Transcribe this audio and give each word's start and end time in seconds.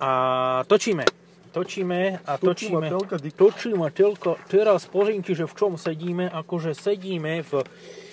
A 0.00 0.10
točíme. 0.66 1.04
Točíme 1.52 2.22
a 2.22 2.38
točíme. 2.38 2.86
Točíme 3.34 3.90
telka. 3.90 4.36
Teraz 4.46 4.86
pozrite, 4.86 5.34
že 5.34 5.48
v 5.48 5.54
čom 5.54 5.74
sedíme. 5.74 6.30
Akože 6.30 6.76
sedíme 6.76 7.42
v 7.42 7.66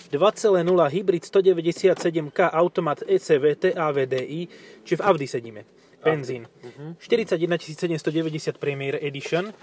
2.0 0.09 0.65
hybrid 0.65 1.23
197K 1.25 2.39
automat 2.49 3.03
ECV 3.03 3.59
TAVDI, 3.59 4.41
či 4.81 4.93
v 4.95 5.01
Audi 5.01 5.27
sedíme. 5.27 5.61
Benzín. 6.05 6.47
41 7.01 7.37
790 7.59 8.57
Premier 8.57 9.01
Edition. 9.01 9.53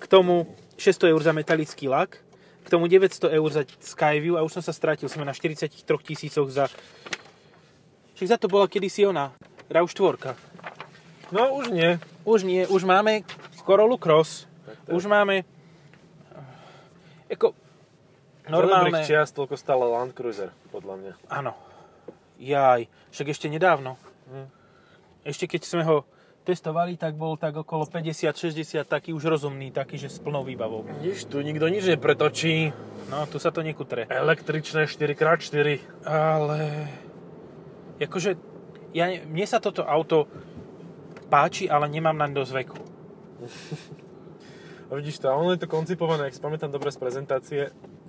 K 0.00 0.04
tomu 0.08 0.56
600 0.76 1.12
eur 1.12 1.20
za 1.22 1.32
metalický 1.32 1.88
lak. 1.88 2.16
K 2.64 2.68
tomu 2.68 2.88
900 2.88 3.28
eur 3.32 3.48
za 3.52 3.62
Skyview 3.80 4.36
a 4.36 4.42
už 4.42 4.60
som 4.60 4.64
sa 4.64 4.72
strátil. 4.72 5.08
Sme 5.08 5.28
na 5.28 5.36
43 5.36 5.72
tisícoch 5.84 6.48
za... 6.48 6.72
Však 8.16 8.28
za 8.28 8.36
to 8.40 8.48
bola 8.48 8.68
kedysi 8.68 9.04
ona. 9.04 9.32
RAV4. 9.68 10.51
No 11.32 11.56
už 11.56 11.72
nie. 11.72 11.96
Už 12.28 12.44
nie, 12.44 12.68
už 12.68 12.84
máme 12.84 13.24
Corolla 13.64 13.96
Cross. 13.96 14.44
tak. 14.68 14.92
Už 14.92 15.08
máme... 15.08 15.48
Ako... 17.32 17.56
Normálne. 18.52 18.92
Normálne... 18.92 19.08
čias 19.08 19.32
toľko 19.32 19.56
stále 19.56 19.88
Land 19.88 20.12
Cruiser, 20.12 20.52
podľa 20.68 20.94
mňa. 21.00 21.12
Áno. 21.32 21.56
Jaj. 22.36 22.84
Však 23.08 23.32
ešte 23.32 23.48
nedávno. 23.48 23.96
Hm. 24.28 24.48
Ešte 25.24 25.48
keď 25.48 25.62
sme 25.64 25.82
ho 25.88 26.04
testovali, 26.42 26.98
tak 26.98 27.14
bol 27.14 27.38
tak 27.38 27.54
okolo 27.54 27.86
50-60 27.86 28.82
taký 28.84 29.14
už 29.14 29.24
rozumný, 29.24 29.70
taký, 29.70 29.96
že 29.96 30.10
s 30.10 30.18
plnou 30.18 30.42
výbavou. 30.42 30.84
Nič 31.00 31.30
tu 31.30 31.38
nikto 31.40 31.70
nič 31.70 31.86
nepretočí. 31.86 32.74
No, 33.08 33.24
tu 33.30 33.38
sa 33.38 33.54
to 33.54 33.64
nekutre. 33.64 34.04
Električné 34.10 34.84
4x4. 34.90 36.04
Ale... 36.04 36.60
Akože, 38.02 38.34
ja, 38.90 39.06
ne- 39.06 39.22
mne 39.22 39.46
sa 39.46 39.62
toto 39.62 39.86
auto 39.86 40.26
páči, 41.32 41.64
ale 41.64 41.88
nemám 41.88 42.12
na 42.12 42.28
dosť 42.28 42.52
veku. 42.52 42.76
A 44.86 45.00
vidíš 45.00 45.24
to, 45.24 45.32
ono 45.32 45.56
je 45.56 45.64
to 45.64 45.72
koncipované, 45.72 46.28
ak 46.28 46.36
si 46.36 46.44
pamätám 46.44 46.68
dobre 46.68 46.92
z 46.92 47.00
prezentácie, 47.00 47.60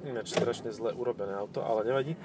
ináč 0.03 0.35
strašne 0.35 0.67
zle 0.75 0.91
urobené 0.91 1.31
auto, 1.31 1.63
ale 1.63 1.87
nevadí. 1.87 2.19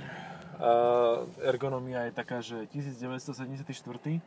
Uh, 0.59 1.31
ergonomia 1.47 2.11
je 2.11 2.13
taká, 2.19 2.43
že 2.43 2.67
1974. 2.75 4.19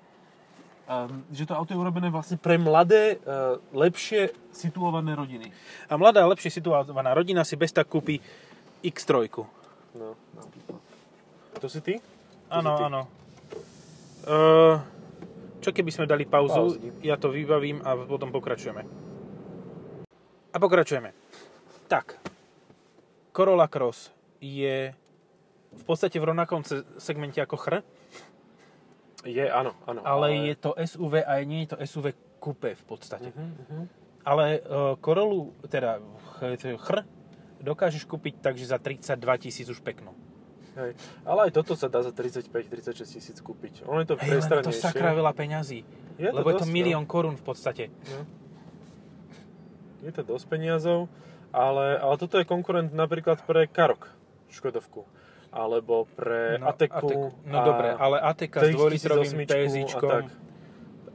Um, 0.88 1.28
že 1.36 1.44
to 1.44 1.54
auto 1.56 1.76
je 1.76 1.80
urobené 1.80 2.08
vlastne 2.08 2.40
pre 2.40 2.56
mladé, 2.56 3.20
uh, 3.28 3.60
lepšie 3.76 4.32
situované 4.56 5.12
rodiny. 5.12 5.52
A 5.92 6.00
mladá, 6.00 6.24
lepšie 6.24 6.64
situovaná 6.64 7.12
rodina 7.12 7.44
si 7.44 7.60
bez 7.60 7.76
tak 7.76 7.92
kúpi 7.92 8.24
X3. 8.80 9.28
No, 10.00 10.16
napríklad. 10.32 10.80
To 11.60 11.68
si 11.68 11.84
ty? 11.84 12.00
To 12.48 12.56
Áno, 12.56 12.72
si 12.72 12.80
ty? 12.80 12.84
áno. 12.88 13.02
Uh, 14.24 14.76
čo 15.62 15.70
keby 15.70 15.94
sme 15.94 16.10
dali 16.10 16.26
pauzu, 16.26 16.76
Pauzni. 16.76 16.90
ja 17.06 17.16
to 17.22 17.30
vybavím 17.30 17.86
a 17.86 17.94
potom 17.96 18.34
pokračujeme. 18.34 18.82
A 20.52 20.58
pokračujeme. 20.60 21.14
Tak, 21.88 22.18
Corolla 23.32 23.72
Cross 23.72 24.12
je 24.42 24.92
v 25.72 25.84
podstate 25.88 26.20
v 26.20 26.28
rovnakom 26.28 26.66
segmente 27.00 27.40
ako 27.40 27.56
Chr, 27.56 27.74
Je, 29.24 29.46
áno, 29.48 29.78
áno. 29.88 30.02
ale 30.04 30.52
je 30.52 30.56
to 30.60 30.76
SUV 30.76 31.24
a 31.24 31.40
nie 31.46 31.64
je 31.64 31.78
to 31.78 31.78
SUV 31.86 32.12
coupé 32.42 32.74
v 32.76 32.84
podstate. 32.84 33.30
Uh-huh, 33.30 33.40
uh-huh. 33.40 33.84
Ale 34.26 34.60
uh, 34.66 34.98
Corollu, 34.98 35.54
teda 35.70 36.02
ch- 36.42 36.78
Chr, 36.82 37.06
dokážeš 37.62 38.10
kúpiť 38.10 38.42
takže 38.42 38.66
za 38.66 38.82
32 38.82 39.16
tisíc 39.46 39.68
už 39.70 39.80
peknú. 39.86 40.18
Hej. 40.72 40.96
Ale 41.28 41.40
aj 41.48 41.52
toto 41.52 41.76
sa 41.76 41.92
dá 41.92 42.00
za 42.00 42.16
35-36 42.16 43.04
tisíc 43.04 43.38
kúpiť. 43.44 43.84
Ono 43.92 44.00
je 44.00 44.08
to 44.08 44.16
Hej, 44.24 44.48
len 44.48 44.64
to 44.64 44.72
sakra 44.72 45.12
veľa 45.12 45.36
peňazí. 45.36 45.84
Je 46.16 46.32
to 46.32 46.36
lebo 46.40 46.48
je 46.54 46.64
to 46.64 46.68
dosť, 46.68 46.72
milión 46.72 47.04
korún 47.04 47.36
v 47.36 47.44
podstate. 47.44 47.84
No. 48.08 48.24
Je 50.02 50.12
to 50.16 50.24
dosť 50.24 50.46
peniazov, 50.48 51.12
ale, 51.52 52.00
ale 52.00 52.16
toto 52.16 52.40
je 52.40 52.46
konkurent 52.48 52.90
napríklad 52.96 53.44
pre 53.44 53.68
Karok, 53.68 54.08
Škodovku. 54.48 55.04
Alebo 55.52 56.08
pre 56.16 56.56
No, 56.64 56.72
Ateku. 56.72 57.36
No 57.44 57.58
dobre, 57.68 57.92
ale 57.92 58.24
Ateka 58.24 58.64
s 58.64 58.72
3008 58.72 58.72
dvojlitrovým 58.72 59.36
a 59.36 59.48
TSIčkom 59.52 60.10
tak. 60.10 60.26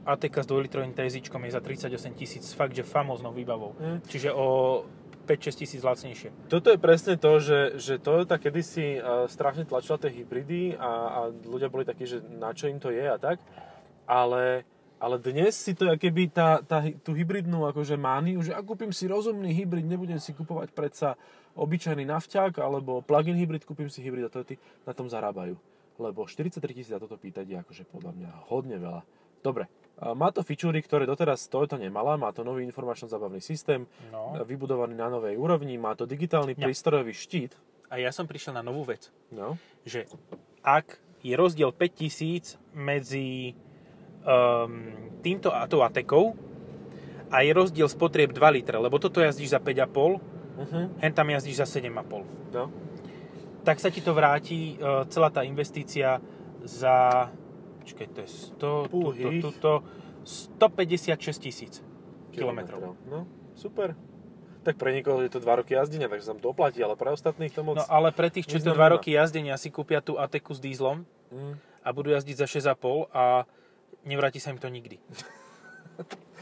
Ateka 0.07 0.39
s 0.39 0.47
dvojlitrovým 0.47 0.93
TSIčkom 0.93 1.41
je 1.49 1.51
za 1.51 1.61
38 1.65 2.13
tisíc 2.13 2.45
fakt, 2.53 2.77
že 2.77 2.85
famóznou 2.85 3.33
výbavou. 3.33 3.73
Hm. 3.81 4.05
Čiže 4.05 4.29
o 4.31 4.85
5-6 5.27 5.59
tisíc 5.59 5.81
lacnejšie. 5.83 6.31
Toto 6.47 6.71
je 6.71 6.79
presne 6.79 7.19
to, 7.19 7.43
že, 7.43 7.75
že 7.75 7.99
Toyota 7.99 8.39
kedysi 8.39 8.97
uh, 8.97 9.27
strašne 9.27 9.67
tlačila 9.67 9.99
tie 9.99 10.23
hybridy 10.23 10.79
a, 10.79 10.87
a 10.87 11.19
ľudia 11.29 11.67
boli 11.67 11.83
takí, 11.83 12.07
že 12.07 12.23
na 12.23 12.55
čo 12.55 12.71
im 12.71 12.79
to 12.79 12.89
je 12.95 13.03
a 13.03 13.19
tak. 13.19 13.43
Ale, 14.07 14.63
ale 15.03 15.15
dnes 15.19 15.51
si 15.59 15.75
to 15.75 15.91
keby 15.99 16.31
tá, 16.31 16.63
tá, 16.63 16.79
tú 17.03 17.11
hybridnú 17.11 17.67
akože 17.67 17.99
mániu, 17.99 18.39
že 18.39 18.55
ak 18.55 18.63
kúpim 18.63 18.95
si 18.95 19.11
rozumný 19.11 19.51
hybrid, 19.51 19.83
nebudem 19.83 20.17
si 20.17 20.31
kupovať 20.31 20.71
predsa 20.71 21.19
obyčajný 21.59 22.07
nafťák 22.07 22.63
alebo 22.63 23.03
plug-in 23.03 23.35
hybrid, 23.35 23.67
kúpim 23.67 23.91
si 23.91 23.99
hybrid 23.99 24.25
a 24.25 24.31
Toyoty 24.31 24.55
na 24.87 24.95
tom 24.95 25.11
zarábajú. 25.11 25.59
Lebo 25.99 26.23
43 26.23 26.63
tisíc 26.71 26.93
za 26.93 27.01
toto 27.03 27.19
pýtať 27.19 27.45
je 27.45 27.57
akože 27.59 27.83
podľa 27.91 28.11
mňa 28.15 28.29
hodne 28.47 28.77
veľa. 28.79 29.01
Dobre, 29.41 29.69
a 29.69 29.76
má 29.97 30.29
to 30.29 30.41
fičúry, 30.41 30.77
ktoré 30.79 31.03
doteraz 31.03 31.45
Toyota 31.45 31.73
nemala, 31.75 32.13
má 32.15 32.29
to 32.29 32.41
nový 32.41 32.61
informačno-zabavný 32.63 33.41
systém, 33.41 33.89
No. 34.07 34.37
vybudovaný 34.43 34.93
na 34.93 35.09
novej 35.09 35.33
úrovni, 35.33 35.73
má 35.75 35.93
to 35.93 36.05
digitálny 36.05 36.53
Ja. 36.53 36.63
prístrojový 36.63 37.11
štít. 37.11 37.57
A 37.89 37.97
ja 37.97 38.11
som 38.11 38.25
prišiel 38.25 38.51
na 38.51 38.61
novú 38.61 38.83
vec. 38.83 39.09
No. 39.31 39.57
Že 39.83 40.05
ak 40.61 40.99
je 41.23 41.33
rozdiel 41.33 41.71
5 41.71 41.93
tisíc 41.95 42.45
medzi 42.71 43.57
um, 44.21 44.91
týmto 45.19 45.49
a 45.49 45.65
tou 45.65 45.81
Atekou 45.81 46.35
a 47.27 47.41
je 47.41 47.51
rozdiel 47.51 47.87
spotrieb 47.87 48.31
2 48.31 48.39
litre, 48.53 48.77
lebo 48.77 48.99
toto 48.99 49.17
jazdíš 49.17 49.49
za 49.49 49.59
5,5, 49.59 50.19
Uh-huh. 50.57 50.89
hen 50.97 51.13
tam 51.13 51.29
jazdíš 51.29 51.61
za 51.61 51.67
7,5. 51.69 52.25
No. 52.49 52.73
tak 53.61 53.77
sa 53.77 53.89
ti 53.89 54.01
to 54.01 54.09
vráti 54.11 54.73
uh, 54.75 55.05
celá 55.05 55.29
tá 55.29 55.43
investícia 55.43 56.17
za 56.63 57.29
počkaj, 57.87 58.07
to 58.11 58.19
je 58.19 58.29
100, 58.29 58.59
tuto, 58.59 58.91
Púhých. 58.91 59.39
tuto, 59.39 59.71
156 60.27 61.15
tisíc 61.39 61.79
kilometrov. 62.29 62.99
No, 63.07 63.23
super. 63.55 63.95
Tak 64.61 64.75
pre 64.75 64.91
niekoho 64.91 65.23
je 65.23 65.31
to 65.31 65.39
2 65.39 65.47
roky 65.57 65.71
jazdenia, 65.71 66.05
takže 66.05 66.27
sa 66.27 66.35
to 66.35 66.51
oplatí, 66.51 66.83
ale 66.83 66.99
pre 66.99 67.07
ostatných 67.07 67.49
to 67.49 67.63
moc... 67.63 67.79
No 67.79 67.87
ale 67.87 68.11
pre 68.11 68.27
tých, 68.27 68.43
čo 68.45 68.59
Neznamená. 68.59 68.91
2 68.91 68.93
roky 68.99 69.15
jazdenia 69.15 69.55
si 69.55 69.71
kúpia 69.71 70.03
tú 70.03 70.19
Ateku 70.19 70.51
s 70.51 70.59
dízlom 70.59 71.07
Mm. 71.27 71.59
a 71.83 71.89
budú 71.91 72.15
jazdiť 72.15 72.35
za 72.39 72.47
6,5 72.71 73.11
a 73.11 73.43
nevráti 74.03 74.39
sa 74.39 74.51
im 74.51 74.59
to 74.59 74.67
nikdy. 74.67 74.95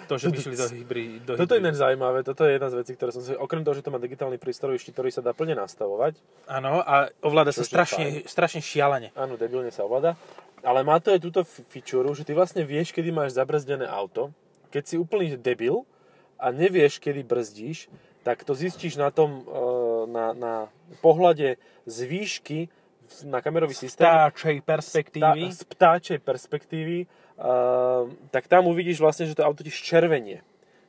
To, 0.06 0.22
že 0.22 0.30
by 0.30 0.38
šli 0.38 0.54
do 0.54 0.68
hybrid. 0.70 1.26
Do 1.26 1.34
Toto 1.34 1.58
je 1.58 1.64
ináč 1.64 1.82
zaujímavé, 1.82 2.22
toto 2.22 2.46
je 2.46 2.54
jedna 2.54 2.70
z 2.70 2.78
vecí, 2.78 2.94
ktoré 2.94 3.10
som 3.10 3.26
si... 3.26 3.34
Okrem 3.34 3.66
toho, 3.66 3.74
že 3.74 3.82
to 3.82 3.90
má 3.90 3.98
digitálny 3.98 4.38
prístroj, 4.38 4.78
ešte, 4.78 4.94
ktorý 4.94 5.10
sa 5.10 5.26
dá 5.26 5.34
plne 5.34 5.58
nastavovať, 5.58 6.22
Áno, 6.46 6.78
a 6.78 7.10
ovláda 7.26 7.50
sa 7.50 7.66
strašne, 7.66 8.22
strašne 8.22 8.62
šialene. 8.62 9.10
áno, 9.18 9.34
debilne 9.34 9.74
sa 9.74 9.82
ovláda, 9.82 10.14
ale 10.66 10.82
má 10.82 10.98
to 10.98 11.14
aj 11.14 11.22
túto 11.22 11.46
f- 11.46 11.62
fičúru, 11.70 12.12
že 12.18 12.26
ty 12.26 12.34
vlastne 12.34 12.66
vieš, 12.66 12.90
kedy 12.92 13.14
máš 13.14 13.38
zabrzdené 13.38 13.86
auto, 13.86 14.34
keď 14.74 14.84
si 14.84 14.96
úplný 14.98 15.38
debil 15.38 15.86
a 16.42 16.50
nevieš, 16.50 16.98
kedy 16.98 17.22
brzdíš, 17.22 17.88
tak 18.26 18.42
to 18.42 18.58
zistíš 18.58 18.98
na 18.98 19.14
tom, 19.14 19.46
e, 19.46 19.62
na, 20.10 20.26
na 20.34 20.54
pohľade 21.06 21.62
z 21.86 21.98
výšky 22.10 22.60
na 23.30 23.38
kamerový 23.38 23.78
systém. 23.78 24.02
Vtáčej 24.02 24.66
perspektívy. 24.66 25.54
z 25.54 25.62
ptáčej 25.70 26.20
perspektívy, 26.26 27.06
tak 28.34 28.50
tam 28.50 28.66
uvidíš 28.66 28.98
vlastne, 28.98 29.30
že 29.30 29.38
to 29.38 29.46
auto 29.46 29.62
ti 29.62 29.70
červenie. 29.70 30.42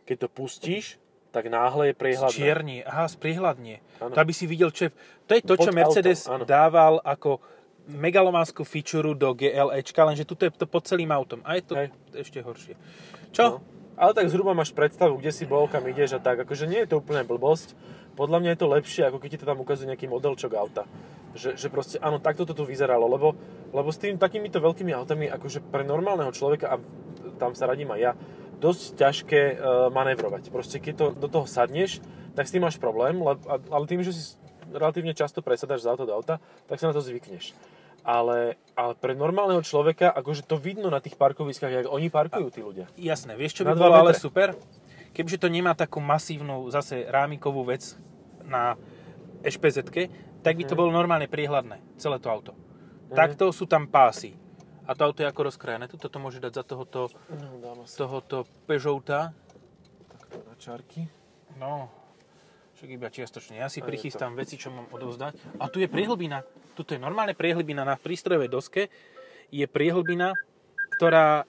Keď 0.09 0.17
to 0.25 0.29
pustíš, 0.33 0.97
tak 1.29 1.53
náhle 1.53 1.93
je 1.93 1.95
priehľadné. 1.99 2.33
Čiernie, 2.33 2.81
aha, 2.87 3.11
sprihľadnie. 3.11 3.85
Áno. 4.01 4.17
To 4.17 4.19
aby 4.23 4.33
si 4.33 4.49
videl, 4.49 4.73
čo 4.73 4.89
je... 4.89 4.91
To 5.29 5.33
je 5.37 5.43
to, 5.45 5.55
čo 5.61 5.69
Pod 5.69 5.77
Mercedes 5.77 6.25
autom, 6.25 6.41
áno. 6.41 6.45
dával 6.49 6.95
ako 7.05 7.45
megalománsku 7.87 8.67
feature 8.67 9.15
do 9.15 9.31
GLEčka, 9.33 10.03
lenže 10.03 10.27
tuto 10.27 10.47
je 10.47 10.53
to 10.55 10.67
pod 10.67 10.87
celým 10.87 11.15
autom. 11.15 11.41
A 11.47 11.59
je 11.59 11.63
to 11.63 11.75
Hej. 11.79 11.89
ešte 12.15 12.39
horšie. 12.43 12.75
Čo? 13.31 13.59
No. 13.59 13.77
Ale 13.97 14.13
tak 14.13 14.29
zhruba 14.29 14.53
máš 14.53 14.77
predstavu, 14.77 15.17
kde 15.17 15.33
si 15.33 15.49
bol, 15.49 15.65
kam 15.73 15.81
ideš 15.89 16.17
a 16.17 16.21
tak. 16.21 16.45
Akože 16.45 16.69
nie 16.69 16.85
je 16.85 16.93
to 16.93 17.01
úplne 17.01 17.25
blbosť. 17.25 17.73
Podľa 18.13 18.45
mňa 18.45 18.51
je 18.53 18.61
to 18.61 18.69
lepšie, 18.69 19.03
ako 19.09 19.17
keď 19.17 19.29
ti 19.33 19.41
to 19.41 19.49
tam 19.49 19.61
ukazuje 19.61 19.89
nejaký 19.89 20.05
modelčok 20.05 20.53
auta. 20.53 20.85
Že, 21.33 21.57
že 21.57 21.69
proste, 21.73 21.97
áno, 22.01 22.21
takto 22.21 22.45
to 22.45 22.53
tu 22.53 22.69
vyzeralo, 22.69 23.09
lebo, 23.09 23.33
lebo 23.73 23.89
s 23.89 24.01
tým 24.01 24.21
takýmito 24.21 24.61
veľkými 24.61 24.93
autami, 24.93 25.33
akože 25.33 25.65
pre 25.73 25.85
normálneho 25.85 26.29
človeka, 26.29 26.77
a 26.77 26.77
tam 27.41 27.57
sa 27.57 27.69
radím 27.69 27.93
aj 27.93 28.01
ja, 28.01 28.13
dosť 28.57 28.83
ťažké 29.01 29.41
uh, 29.57 29.89
manévrovať. 29.93 30.49
Proste 30.49 30.77
keď 30.81 30.95
to 30.97 31.07
do 31.17 31.29
toho 31.29 31.45
sadneš, 31.49 32.01
tak 32.37 32.49
s 32.49 32.53
tým 32.53 32.65
máš 32.65 32.77
problém, 32.77 33.17
le, 33.21 33.37
ale 33.49 33.85
tým, 33.89 34.05
že 34.05 34.13
si 34.13 34.37
relatívne 34.73 35.17
často 35.17 35.45
presadáš 35.45 35.85
z 35.85 35.89
auta 35.93 36.05
do 36.05 36.13
auta, 36.13 36.37
tak 36.69 36.81
sa 36.81 36.89
na 36.89 36.97
to 36.97 37.05
zvykneš. 37.05 37.57
Ale, 38.07 38.55
ale 38.73 38.93
pre 38.95 39.19
normálneho 39.19 39.59
človeka, 39.61 40.07
akože 40.09 40.47
to 40.47 40.55
vidno 40.55 40.87
na 40.87 41.03
tých 41.03 41.19
parkoviskách, 41.19 41.73
jak 41.75 41.87
oni 41.91 42.07
parkujú 42.07 42.49
tí 42.49 42.63
ľudia. 42.63 42.87
Jasné, 42.95 43.35
vieš, 43.35 43.59
čo 43.59 43.63
by 43.67 43.75
bolo 43.75 43.99
ale 43.99 44.15
super? 44.15 44.55
Kebyže 45.11 45.43
to 45.43 45.51
nemá 45.51 45.75
takú 45.75 45.99
masívnu 45.99 46.71
zase 46.71 47.03
rámikovú 47.03 47.67
vec 47.67 47.99
na 48.47 48.79
ešpz 49.43 49.83
tak 50.39 50.55
by 50.55 50.63
to 50.63 50.73
Mhm. 50.73 50.79
bolo 50.79 50.95
normálne 50.95 51.27
priehľadné, 51.27 51.83
celé 51.99 52.23
to 52.23 52.31
auto. 52.31 52.53
Takto 53.11 53.51
sú 53.51 53.67
tam 53.67 53.91
pásy. 53.91 54.39
A 54.87 54.95
to 54.95 55.03
auto 55.03 55.19
je 55.19 55.27
ako 55.27 55.51
rozkrajané. 55.51 55.91
Tuto 55.91 56.07
to 56.07 56.23
môže 56.23 56.39
dať 56.39 56.53
za 56.53 56.63
tohoto, 56.63 57.11
No, 57.59 57.83
tohoto 57.83 58.47
Peugeota. 58.71 59.35
takto 60.07 60.39
na 60.47 60.55
čarky. 60.55 61.11
No, 61.59 61.91
však 62.77 62.91
iba 62.93 63.09
čiastočne. 63.09 63.57
Ja 63.57 63.73
si 63.73 63.81
A 63.81 63.87
prichystám 63.89 64.37
veci, 64.37 64.61
čo 64.61 64.69
mám 64.69 64.87
odovzdať. 64.93 65.59
A 65.59 65.73
tu 65.73 65.81
je 65.81 65.89
priehlbina. 65.89 66.45
Tuto 66.77 66.93
je 66.93 67.01
normálne 67.01 67.33
priehlbina 67.33 67.89
na 67.89 67.97
prístrojovej 67.97 68.53
doske. 68.53 68.93
Je 69.49 69.65
priehlbina, 69.65 70.37
ktorá 71.01 71.49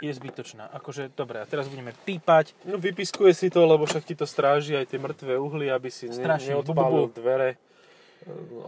je 0.00 0.12
zbytočná. 0.12 0.68
Akože, 0.76 1.12
dobre, 1.12 1.40
a 1.40 1.46
teraz 1.48 1.68
budeme 1.68 1.92
pípať. 2.04 2.52
No 2.68 2.76
vypiskuje 2.76 3.32
si 3.32 3.48
to, 3.48 3.64
lebo 3.64 3.84
však 3.88 4.04
ti 4.04 4.14
to 4.16 4.24
stráži 4.28 4.76
aj 4.76 4.92
tie 4.92 5.00
mŕtve 5.00 5.36
uhly, 5.36 5.72
aby 5.72 5.88
si 5.92 6.08
ne, 6.08 6.16
Strašne. 6.16 6.56
neodpálil 6.56 7.08
bu, 7.08 7.12
bu. 7.12 7.16
dvere. 7.16 7.56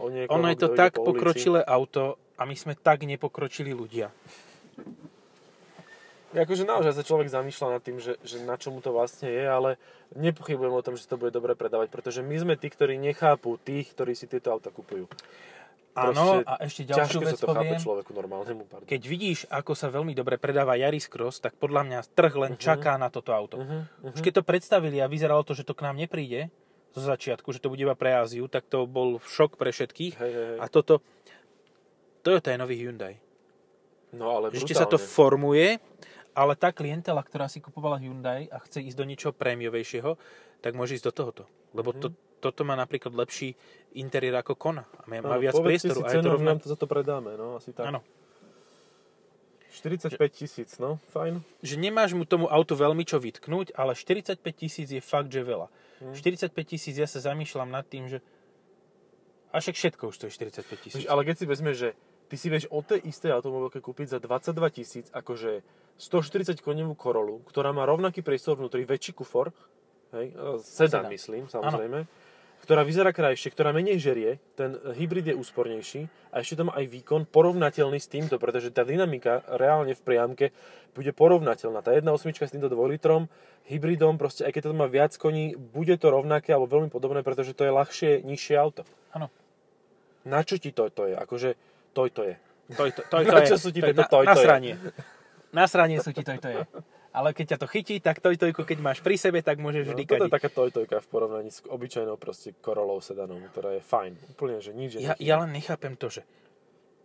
O 0.01 0.09
niekoho, 0.09 0.33
Ono 0.41 0.49
je 0.49 0.57
to 0.57 0.73
tak 0.73 0.97
po 0.97 1.13
pokročilé 1.13 1.61
auto 1.61 2.17
a 2.37 2.49
my 2.49 2.57
sme 2.57 2.73
tak 2.73 3.05
nepokročili 3.05 3.69
ľudia. 3.69 4.09
Akože 6.33 6.65
naozaj 6.65 6.97
sa 6.97 7.03
človek 7.05 7.29
zamýšľa 7.29 7.77
nad 7.77 7.81
tým, 7.85 8.01
že, 8.01 8.17
že 8.25 8.41
na 8.41 8.57
čomu 8.57 8.81
to 8.81 8.89
vlastne 8.89 9.29
je, 9.29 9.45
ale 9.45 9.77
nepochybujem 10.17 10.73
o 10.73 10.81
tom, 10.81 10.97
že 10.97 11.05
to 11.05 11.21
bude 11.21 11.29
dobre 11.29 11.53
predávať, 11.53 11.93
pretože 11.93 12.25
my 12.25 12.35
sme 12.41 12.53
tí, 12.57 12.73
ktorí 12.73 12.97
nechápu 12.97 13.61
tých, 13.61 13.93
ktorí 13.93 14.17
si 14.17 14.25
tieto 14.25 14.49
auta 14.49 14.73
kupujú. 14.73 15.05
Áno, 15.93 16.41
a 16.41 16.57
ešte 16.65 16.89
ďalšiu 16.89 17.21
vec 17.21 17.37
sa 17.37 17.45
to 17.45 17.53
poviem. 17.53 17.77
človeku 17.77 18.11
normálnemu. 18.17 18.65
Pardon. 18.65 18.89
Keď 18.89 19.01
vidíš, 19.05 19.39
ako 19.45 19.77
sa 19.77 19.93
veľmi 19.93 20.17
dobre 20.17 20.41
predáva 20.41 20.73
Yaris 20.73 21.05
Cross, 21.05 21.37
tak 21.37 21.53
podľa 21.61 21.85
mňa 21.85 21.99
trh 22.17 22.33
len 22.33 22.53
čaká 22.57 22.97
na 22.97 23.13
toto 23.13 23.29
auto. 23.29 23.61
Uh-huh, 23.61 24.09
Už 24.09 24.25
keď 24.25 24.41
to 24.41 24.43
predstavili 24.43 24.97
a 24.97 25.05
vyzeralo 25.05 25.45
to, 25.45 25.53
že 25.53 25.61
to 25.61 25.77
k 25.77 25.85
nám 25.85 26.01
nepríde 26.01 26.49
zo 26.97 27.01
začiatku, 27.05 27.45
že 27.53 27.61
to 27.61 27.69
bude 27.69 27.85
iba 27.85 27.93
pre 27.93 28.17
Áziu, 28.17 28.49
tak 28.49 28.65
to 28.65 28.89
bol 28.89 29.21
šok 29.21 29.53
pre 29.53 29.69
všetkých. 29.69 30.13
Hej, 30.17 30.31
hej, 30.33 30.45
hej. 30.53 30.59
A 30.61 30.65
toto, 30.65 31.05
Toyota 32.25 32.49
je 32.53 32.57
nový 32.57 32.81
Hyundai. 32.81 33.21
No 34.13 34.33
ale 34.33 34.53
Ešte 34.53 34.77
sa 34.77 34.89
to 34.89 35.01
formuje, 35.01 35.77
ale 36.33 36.53
tá 36.57 36.73
klientela, 36.73 37.21
ktorá 37.21 37.45
si 37.47 37.61
kupovala 37.61 38.01
Hyundai 38.01 38.49
a 38.49 38.61
chce 38.61 38.81
ísť 38.81 38.97
do 38.97 39.05
niečoho 39.05 39.33
prémiovejšieho, 39.33 40.17
tak 40.61 40.73
môže 40.73 40.97
ísť 40.97 41.09
do 41.09 41.13
tohoto. 41.13 41.43
Lebo 41.73 41.93
to, 41.93 42.13
toto 42.41 42.61
má 42.67 42.73
napríklad 42.75 43.13
lepší 43.13 43.55
interiér 43.93 44.41
ako 44.41 44.53
Kona. 44.57 44.85
A 44.99 45.07
má, 45.07 45.21
má 45.23 45.37
viac 45.39 45.55
priestoru. 45.55 46.03
si 46.03 46.05
A 46.05 46.09
je 46.09 46.21
to 46.21 46.21
cenu, 46.21 46.27
my 46.27 46.33
rovná... 46.35 46.51
to 46.59 46.69
za 46.69 46.77
to 46.77 46.87
predáme, 46.89 47.37
no 47.37 47.57
asi 47.57 47.71
tak. 47.71 47.89
Áno. 47.89 48.01
45 49.73 50.13
tisíc, 50.29 50.77
no, 50.77 51.01
fajn. 51.09 51.41
Že 51.65 51.75
nemáš 51.81 52.13
mu 52.13 52.29
tomu 52.29 52.45
autu 52.45 52.77
veľmi 52.77 53.01
čo 53.09 53.17
vytknúť, 53.17 53.73
ale 53.73 53.97
45 53.97 54.37
tisíc 54.53 54.85
je 54.93 55.01
fakt, 55.01 55.33
že 55.33 55.41
veľa. 55.41 55.65
Hm. 55.99 56.13
45 56.13 56.53
tisíc, 56.61 56.93
ja 56.93 57.09
sa 57.09 57.17
zamýšľam 57.17 57.73
nad 57.73 57.81
tým, 57.89 58.05
že 58.05 58.21
a 59.53 59.61
však 59.61 59.77
všetko 59.77 60.03
už 60.09 60.15
to 60.17 60.25
je 60.29 60.31
45 60.33 60.81
tisíc. 60.81 61.05
Ale 61.05 61.21
keď 61.21 61.35
si 61.37 61.45
vezmeš, 61.45 61.75
že 61.77 61.89
ty 62.27 62.35
si 62.39 62.47
vieš 62.47 62.69
o 62.71 62.81
tej 62.81 63.03
istej 63.07 63.33
automobilke 63.33 63.79
kúpiť 63.79 64.17
za 64.17 64.19
22 64.19 64.75
tisíc, 64.75 65.05
akože 65.11 65.63
140 65.97 66.59
konevú 66.59 66.97
Corolu, 66.97 67.43
ktorá 67.45 67.69
má 67.71 67.85
rovnaký 67.85 68.25
priestor 68.25 68.57
vnútri, 68.57 68.87
väčší 68.87 69.13
kufor, 69.13 69.53
hej, 70.15 70.33
e, 70.33 70.59
sedan 70.61 71.05
Sedan. 71.05 71.13
myslím, 71.13 71.43
samozrejme, 71.49 72.05
ktorá 72.63 72.87
vyzerá 72.87 73.11
krajšie, 73.11 73.51
ktorá 73.51 73.75
menej 73.75 73.99
žerie, 73.99 74.39
ten 74.55 74.79
hybrid 74.95 75.27
je 75.27 75.35
úspornejší 75.35 76.07
a 76.31 76.39
ešte 76.39 76.63
to 76.63 76.71
má 76.71 76.73
aj 76.79 76.87
výkon 76.87 77.27
porovnateľný 77.27 77.99
s 77.99 78.07
týmto, 78.07 78.39
pretože 78.39 78.71
tá 78.71 78.87
dynamika 78.87 79.43
reálne 79.59 79.91
v 79.91 79.99
priamke 79.99 80.45
bude 80.95 81.11
porovnateľná. 81.11 81.83
Tá 81.83 81.91
1.8 81.91 82.47
s 82.47 82.55
týmto 82.55 82.71
2 82.71 82.95
litrom 82.95 83.27
hybridom, 83.67 84.15
proste 84.15 84.47
aj 84.47 84.55
keď 84.55 84.71
to 84.71 84.79
má 84.79 84.87
viac 84.87 85.11
koní, 85.19 85.59
bude 85.59 85.91
to 85.99 86.07
rovnaké 86.07 86.55
alebo 86.55 86.71
veľmi 86.71 86.87
podobné, 86.87 87.19
pretože 87.19 87.51
to 87.51 87.67
je 87.67 87.71
ľahšie, 87.75 88.11
nižšie 88.23 88.55
auto. 88.55 88.87
Áno. 89.11 89.27
Na 90.23 90.39
čo 90.47 90.55
ti 90.55 90.71
to, 90.71 90.87
to 90.87 91.11
je? 91.11 91.19
Akože 91.19 91.59
to, 91.93 92.09
to 92.09 92.23
je. 92.23 92.35
To, 92.69 92.83
to, 92.85 93.01
to, 93.01 93.15
to, 93.15 93.15
Na 93.23 93.39
je, 93.39 93.47
čo 93.47 93.57
sú 93.57 93.69
ti 93.69 93.79
tieto 93.79 94.01
na, 94.01 94.07
toj, 94.07 94.25
na 94.25 94.33
je? 94.33 94.41
sranie. 94.41 94.73
Na 95.51 95.65
sranie 95.65 95.97
sú 95.99 96.09
ti 96.09 96.21
to, 96.21 96.33
to 96.33 96.49
je. 96.49 96.65
Ale 97.13 97.29
keď 97.29 97.53
ťa 97.53 97.57
to 97.59 97.67
chytí, 97.69 97.95
tak 97.99 98.17
tojtojku, 98.17 98.65
keď 98.65 98.77
máš 98.79 98.97
pri 98.97 99.13
sebe, 99.15 99.37
tak 99.39 99.61
môžeš 99.61 99.85
No, 99.85 99.93
toto 99.93 100.25
je 100.25 100.33
taká 100.33 100.49
tojtojka 100.49 100.97
v 100.97 101.07
porovnaní 101.07 101.53
s 101.53 101.61
obyčajnou 101.61 102.17
proste 102.17 102.57
Corolou 102.57 102.97
sedanom, 102.97 103.37
ktorá 103.47 103.69
je 103.71 103.85
fajn. 103.85 104.33
Úplne, 104.33 104.57
že 104.57 104.71
nič 104.73 104.97
Ja, 104.97 105.13
nechýba. 105.13 105.21
ja 105.21 105.35
len 105.37 105.49
nechápem 105.51 105.93
to, 105.93 106.09
že 106.09 106.25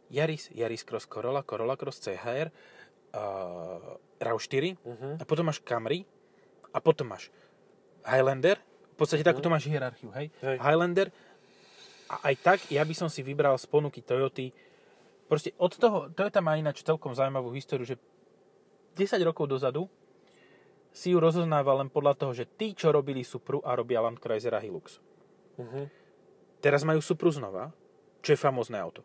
Yaris, 0.09 0.49
Yaris 0.51 0.81
Cross 0.81 1.05
Corolla, 1.05 1.45
Corolla 1.45 1.77
Cross 1.77 2.01
CHR, 2.01 2.49
uh, 2.49 4.01
RAV4 4.17 4.65
Mhm. 4.81 5.09
a 5.21 5.25
potom 5.25 5.45
máš 5.45 5.61
Camry 5.61 6.09
a 6.71 6.79
potom 6.81 7.05
máš 7.07 7.29
Highlander. 8.03 8.57
V 8.93 8.97
podstate 8.97 9.21
takúto 9.21 9.47
máš 9.47 9.69
hierarchiu, 9.69 10.09
hej? 10.11 10.33
Mhm. 10.33 10.41
Hej. 10.43 10.57
Highlander 10.59 11.09
a 12.09 12.17
aj 12.25 12.35
tak 12.41 12.59
ja 12.73 12.81
by 12.81 12.95
som 12.97 13.07
si 13.07 13.21
vybral 13.21 13.53
z 13.55 13.69
ponuky 13.69 14.01
Toyoty. 14.01 14.49
Proste 15.29 15.53
od 15.61 15.77
toho, 15.77 16.09
Toyota 16.11 16.41
má 16.41 16.57
ináč 16.57 16.81
celkom 16.81 17.13
zaujímavú 17.13 17.53
históriu, 17.53 17.85
že 17.85 18.01
10 18.97 19.21
rokov 19.23 19.47
dozadu 19.47 19.87
si 20.91 21.13
ju 21.13 21.21
rozoznával 21.21 21.85
len 21.85 21.91
podľa 21.93 22.17
toho, 22.17 22.33
že 22.33 22.49
tí, 22.49 22.73
čo 22.73 22.89
robili 22.91 23.21
Supru 23.21 23.61
a 23.61 23.77
robia 23.77 24.01
Land 24.01 24.19
Cruiser 24.19 24.57
a 24.57 24.61
Hilux. 24.61 24.99
Mhm. 25.61 25.87
Teraz 26.59 26.83
majú 26.83 26.99
Supru 26.99 27.31
znova, 27.31 27.71
čo 28.25 28.35
je 28.35 28.41
famózne 28.41 28.81
auto. 28.81 29.05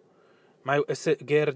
Majú 0.64 0.88
S- 0.88 1.20
GR 1.20 1.54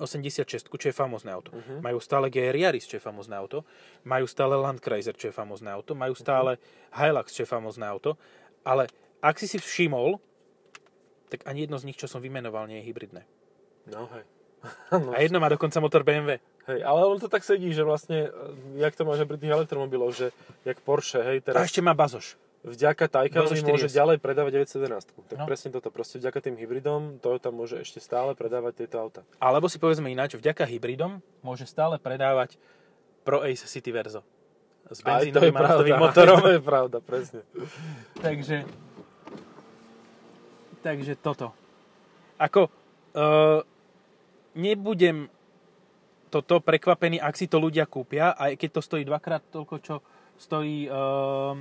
86, 0.00 0.64
čo 0.80 0.86
je 0.88 0.96
famózne 0.96 1.30
auto. 1.30 1.52
Mhm. 1.52 1.84
Majú 1.84 2.00
stále 2.00 2.32
GR 2.32 2.56
Yaris, 2.56 2.88
čo 2.88 2.96
je 2.96 3.04
famózne 3.04 3.36
auto. 3.36 3.68
Majú 4.08 4.24
stále 4.24 4.56
Land 4.56 4.80
Cruiser, 4.80 5.12
čo 5.12 5.28
je 5.28 5.34
famózne 5.36 5.70
auto. 5.70 5.92
Majú 5.92 6.16
stále 6.16 6.56
Hilux, 6.96 7.36
čo 7.36 7.44
je 7.44 7.48
famózne 7.52 7.84
auto. 7.84 8.16
Ale 8.64 8.88
ak 9.20 9.36
si 9.36 9.44
si 9.44 9.60
všimol, 9.60 10.16
tak 11.28 11.44
ani 11.46 11.68
jedno 11.68 11.76
z 11.76 11.84
nich, 11.86 12.00
čo 12.00 12.08
som 12.08 12.24
vymenoval, 12.24 12.64
nie 12.66 12.80
je 12.80 12.88
hybridné. 12.90 13.22
No 13.86 14.10
hej. 14.10 14.24
no, 14.92 15.12
A 15.12 15.20
jedno 15.20 15.38
má 15.38 15.48
dokonca 15.48 15.80
motor 15.80 16.02
BMW. 16.02 16.36
hej. 16.66 16.80
Ale 16.80 17.00
on 17.02 17.16
to 17.16 17.26
tak 17.26 17.40
sedí, 17.40 17.70
že 17.70 17.80
vlastne, 17.80 18.28
e, 18.28 18.30
jak 18.76 18.92
to 18.92 19.02
máš 19.02 19.24
pri 19.24 19.36
tých 19.36 19.52
elektromobiloch, 19.54 20.12
že 20.12 20.26
jak 20.62 20.76
Porsche, 20.78 21.20
hej, 21.22 21.38
A 21.40 21.44
teraz 21.46 21.64
ešte 21.64 21.80
má 21.80 21.92
bazoš. 21.92 22.36
vďaka 22.60 23.08
Taycanovi 23.08 23.56
Bazo 23.56 23.64
4S. 23.64 23.72
môže 23.72 23.88
ďalej 23.88 24.16
predávať 24.18 24.52
911. 24.60 25.08
Tak 25.26 25.38
No. 25.38 25.48
presne 25.48 25.68
toto, 25.70 25.88
proste 25.88 26.20
vďaka 26.20 26.38
tým 26.42 26.54
hybridom 26.54 27.16
Toyota 27.16 27.48
môže 27.48 27.80
ešte 27.80 27.98
stále 27.98 28.36
predávať 28.36 28.84
tieto 28.84 29.00
auta. 29.00 29.24
Alebo 29.38 29.64
si 29.64 29.80
povedzme 29.80 30.06
ináč, 30.06 30.36
vďaka 30.36 30.68
hybridom 30.68 31.24
môže 31.40 31.64
stále 31.64 31.96
predávať 31.96 32.60
Pro 33.24 33.40
Ace 33.40 33.64
City 33.64 33.88
Verzo. 33.88 34.20
S 34.86 35.00
benzínovým 35.00 35.54
a 35.54 35.60
naftovým 35.62 35.94
pravda, 35.94 36.04
motorom. 36.04 36.36
To 36.44 36.50
je 36.50 36.60
pravda, 36.60 36.98
presne. 37.00 37.40
Takže, 38.18 38.68
takže 40.82 41.12
toto. 41.16 41.52
Ako, 42.36 42.68
uh, 43.12 43.60
nebudem 44.54 45.28
toto 46.30 46.62
prekvapený, 46.62 47.18
ak 47.18 47.34
si 47.34 47.50
to 47.50 47.58
ľudia 47.58 47.90
kúpia, 47.90 48.32
aj 48.38 48.54
keď 48.54 48.70
to 48.78 48.80
stojí 48.86 49.02
dvakrát 49.02 49.42
toľko, 49.50 49.74
čo 49.82 49.94
stojí 50.38 50.86
uh, 50.86 51.58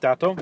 táto. 0.00 0.34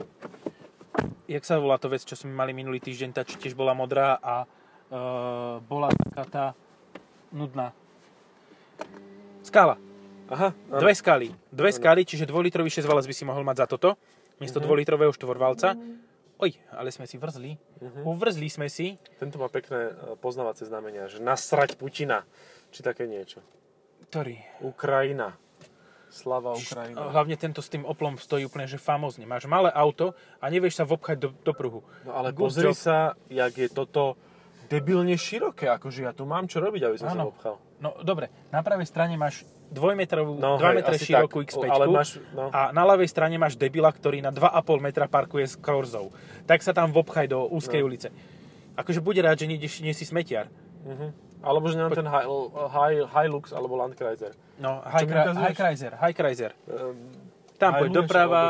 Jak 1.26 1.42
sa 1.42 1.58
volá 1.58 1.74
to 1.82 1.90
vec, 1.90 2.06
čo 2.06 2.14
sme 2.14 2.30
mali 2.30 2.54
minulý 2.54 2.78
týždeň, 2.78 3.10
tá 3.10 3.26
či 3.26 3.34
tiež 3.34 3.58
bola 3.58 3.74
modrá 3.74 4.14
a 4.22 4.46
uh, 4.46 5.58
bola 5.66 5.90
taká 5.90 6.24
tá 6.30 6.44
nudná. 7.34 7.74
Skala. 9.42 9.76
Aha, 10.30 10.54
áno. 10.54 10.80
Dve 10.80 10.94
skaly. 10.96 11.28
Dve 11.52 11.70
skaly, 11.74 12.06
čiže 12.06 12.24
dvojlitrový 12.30 12.70
6 12.70 12.86
valec 12.88 13.04
by 13.04 13.14
si 13.14 13.28
mohol 13.28 13.44
mať 13.44 13.66
za 13.66 13.76
toto, 13.76 13.98
miesto 14.38 14.62
Mhm. 14.62 14.64
dvojlitrového 14.70 15.12
štvorvalca. 15.12 15.74
Oj, 16.38 16.50
ale 16.74 16.90
sme 16.90 17.06
si 17.06 17.14
vrzli. 17.14 17.54
Mhm. 17.80 18.00
Uvrzli 18.02 18.48
sme 18.50 18.66
si. 18.66 18.98
Tento 19.22 19.38
má 19.38 19.46
pekné 19.46 19.90
e, 19.90 20.18
poznávacie 20.18 20.66
znamenia, 20.66 21.06
že 21.06 21.22
nasrať 21.22 21.78
Putina, 21.78 22.26
či 22.74 22.82
také 22.82 23.06
niečo. 23.06 23.38
Ktorý? 24.10 24.38
Ukrajina. 24.62 25.38
Slava 26.14 26.54
Ukrajina. 26.54 27.10
Hlavne 27.10 27.34
tento 27.34 27.58
s 27.58 27.66
tým 27.66 27.82
oplom 27.82 28.14
stojí 28.14 28.46
úplne, 28.46 28.70
že 28.70 28.78
famózne. 28.78 29.26
Máš 29.26 29.50
malé 29.50 29.66
auto 29.74 30.14
a 30.38 30.46
nevieš 30.46 30.78
sa 30.78 30.84
vopchať 30.86 31.16
do, 31.18 31.28
do 31.42 31.50
pruhu. 31.50 31.82
No 32.06 32.14
ale 32.14 32.30
Good 32.30 32.38
pozri 32.38 32.70
job. 32.70 32.78
sa, 32.78 32.98
jak 33.26 33.50
je 33.58 33.66
toto 33.66 34.14
debilne 34.70 35.18
široké, 35.18 35.66
akože 35.66 36.06
ja 36.06 36.14
tu 36.14 36.22
mám 36.24 36.46
čo 36.46 36.62
robiť, 36.62 36.82
aby 36.86 36.96
som 37.02 37.10
sa 37.10 37.18
Áno. 37.18 37.34
obchal. 37.34 37.58
No 37.82 37.98
dobre, 38.00 38.30
na 38.54 38.62
pravej 38.62 38.86
strane 38.86 39.18
máš 39.18 39.42
dvojmetrovú, 39.68 40.36
No, 40.36 40.56
2 40.56 40.62
hej, 40.62 40.74
metre 40.76 40.96
širokú 40.96 41.38
tak. 41.40 41.48
X5 41.50 41.64
Ale 41.66 41.84
máš, 41.86 42.08
no. 42.30 42.48
a 42.48 42.70
na 42.70 42.82
ľavej 42.84 43.06
strane 43.06 43.36
máš 43.36 43.54
debila, 43.54 43.88
ktorý 43.88 44.18
na 44.18 44.28
2,5 44.28 44.50
metra 44.78 45.06
parkuje 45.06 45.44
s 45.44 45.54
korzou. 45.54 46.12
Tak 46.42 46.60
sa 46.60 46.70
tam 46.70 46.88
vopchaj 46.88 47.26
do 47.26 47.48
úzkej 47.48 47.80
No. 47.80 47.86
ulice. 47.86 48.08
Akože 48.74 48.98
buď 48.98 49.16
rád, 49.22 49.36
že 49.36 49.46
nejdeš, 49.46 49.80
nie 49.80 49.90
si 49.90 50.02
smetiar. 50.02 50.50
Mhm. 50.82 51.14
Alebo 51.40 51.68
že 51.68 51.76
nemám 51.76 51.92
ten 51.92 52.04
Hi- 52.04 52.24
Hi- 52.70 53.04
Hilux 53.06 53.52
alebo 53.52 53.76
Landkreiser. 53.76 54.32
No, 54.56 54.80
High? 54.80 55.04
High 55.34 55.52
Chrysler, 55.52 55.92
High 55.94 56.14
Chrysler. 56.14 56.52
Ehm, 56.64 57.12
Tam 57.54 57.70
hajluješ, 57.72 57.94
doprava, 57.94 58.40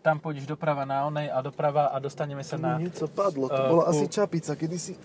tam 0.00 0.16
pôjdeš 0.18 0.44
doprava 0.44 0.82
na 0.82 1.04
onej 1.04 1.28
a 1.28 1.40
doprava 1.40 1.88
a 1.88 1.96
dostaneme 1.96 2.42
sa 2.42 2.56
na... 2.56 2.76
Niečo 2.76 3.06
padlo, 3.06 3.46
to 3.46 3.56
Eh, 3.56 3.68
bola 3.68 3.82
ku- 3.82 3.90
asi 3.90 4.04
čapica, 4.06 4.52
kedysi. 4.52 4.98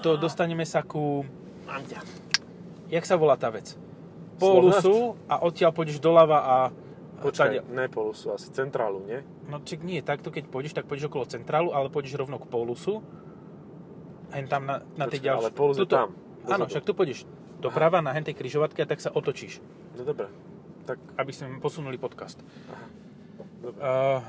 To 0.00 0.14
dostaneme 0.14 0.62
sa 0.62 0.80
ku... 0.80 1.26
Mám 1.64 1.82
ťa. 1.84 2.00
Jak 2.88 3.02
sa 3.02 3.16
volá 3.16 3.34
tá 3.34 3.48
vec? 3.48 3.74
Polusu 4.38 5.14
a 5.30 5.40
odtiaľ 5.42 5.70
pôjdeš 5.74 5.98
doľava 6.02 6.38
a... 6.42 6.56
Počkaj, 7.22 7.70
ne 7.72 7.86
Polusu, 7.88 8.34
asi 8.34 8.52
centrálu, 8.52 9.00
nie? 9.06 9.24
No 9.48 9.62
čak 9.62 9.80
nie, 9.80 10.04
takto 10.04 10.28
keď 10.28 10.50
pôjdeš, 10.50 10.76
tak 10.76 10.84
pôjdeš 10.84 11.08
okolo 11.08 11.24
centrálu, 11.24 11.72
ale 11.72 11.88
pôjdeš 11.88 12.18
rovno 12.18 12.36
k 12.36 12.46
Polusu. 12.50 13.00
Hen 14.34 14.50
tam 14.50 14.66
na, 14.66 14.82
na 14.98 15.06
tej 15.06 15.30
ďalšej... 15.30 15.46
ale 15.46 15.50
Polus 15.54 15.78
je 15.78 15.86
tam, 15.86 16.10
Áno, 16.50 16.66
však 16.66 16.84
tu 16.84 16.92
pôjdeš 16.92 17.24
doprava 17.62 18.04
na 18.04 18.12
hentej 18.12 18.36
križovatke 18.36 18.84
a 18.84 18.86
tak 18.88 19.00
sa 19.00 19.14
otočíš, 19.14 19.62
No 19.94 20.02
dobre. 20.02 20.26
Tak, 20.84 20.98
aby 21.16 21.32
sme 21.32 21.62
posunuli 21.62 21.96
podcast. 21.96 22.42
dobre. 23.62 23.80
Uh, 23.80 24.20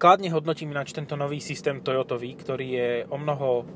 kladne 0.00 0.32
hodnotím 0.34 0.74
ináč 0.74 0.90
tento 0.90 1.14
nový 1.14 1.38
systém 1.38 1.78
Toyotový, 1.78 2.34
ktorý 2.34 2.66
je 2.66 2.88
o 3.06 3.16
mnoho 3.20 3.68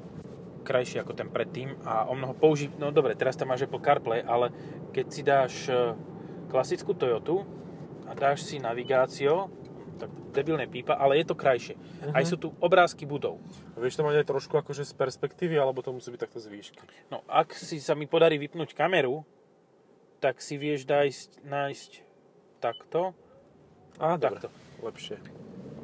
krajší 0.62 1.02
ako 1.02 1.12
ten 1.16 1.28
predtým 1.32 1.76
a 1.84 2.06
o 2.06 2.14
mnoho 2.14 2.36
použí... 2.36 2.70
No 2.76 2.92
dobre, 2.94 3.16
teraz 3.16 3.36
tam 3.36 3.50
máš 3.50 3.66
Apple 3.66 3.82
CarPlay, 3.82 4.20
ale 4.24 4.52
keď 4.94 5.06
si 5.08 5.20
dáš 5.24 5.54
eh, 5.68 5.96
klasickú 6.48 6.94
Toyotu 6.94 7.42
a 8.06 8.12
dáš 8.12 8.46
si 8.46 8.58
navigácio, 8.58 9.48
tak 10.00 10.08
debilné 10.32 10.64
pípa, 10.64 10.96
ale 10.96 11.20
je 11.20 11.28
to 11.28 11.36
krajšie. 11.36 11.76
Mhm. 11.76 12.12
Aj 12.16 12.24
sú 12.24 12.40
tu 12.40 12.48
obrázky 12.60 13.04
budov. 13.04 13.40
A 13.76 13.84
vieš 13.84 14.00
to 14.00 14.06
mať 14.06 14.24
aj 14.24 14.26
trošku 14.32 14.54
akože 14.56 14.88
z 14.88 14.92
perspektívy, 14.96 15.60
alebo 15.60 15.84
to 15.84 15.92
musí 15.92 16.08
byť 16.08 16.20
takto 16.20 16.40
z 16.40 16.48
výšky? 16.48 16.80
No 17.12 17.20
ak 17.28 17.52
si 17.52 17.76
sa 17.82 17.92
mi 17.92 18.08
podarí 18.08 18.40
vypnúť 18.40 18.72
kameru, 18.72 19.26
tak 20.20 20.40
si 20.44 20.60
vieš 20.60 20.84
nájsť, 20.84 21.44
nájsť 21.48 21.90
takto 22.60 23.16
dobre. 24.00 24.40
Takto. 24.40 24.48
Lepšie. 24.80 25.16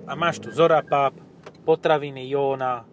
a 0.08 0.12
máš 0.16 0.40
tu 0.40 0.48
Zora 0.48 0.80
Pub, 0.80 1.20
potraviny 1.68 2.32
Jóna, 2.32 2.88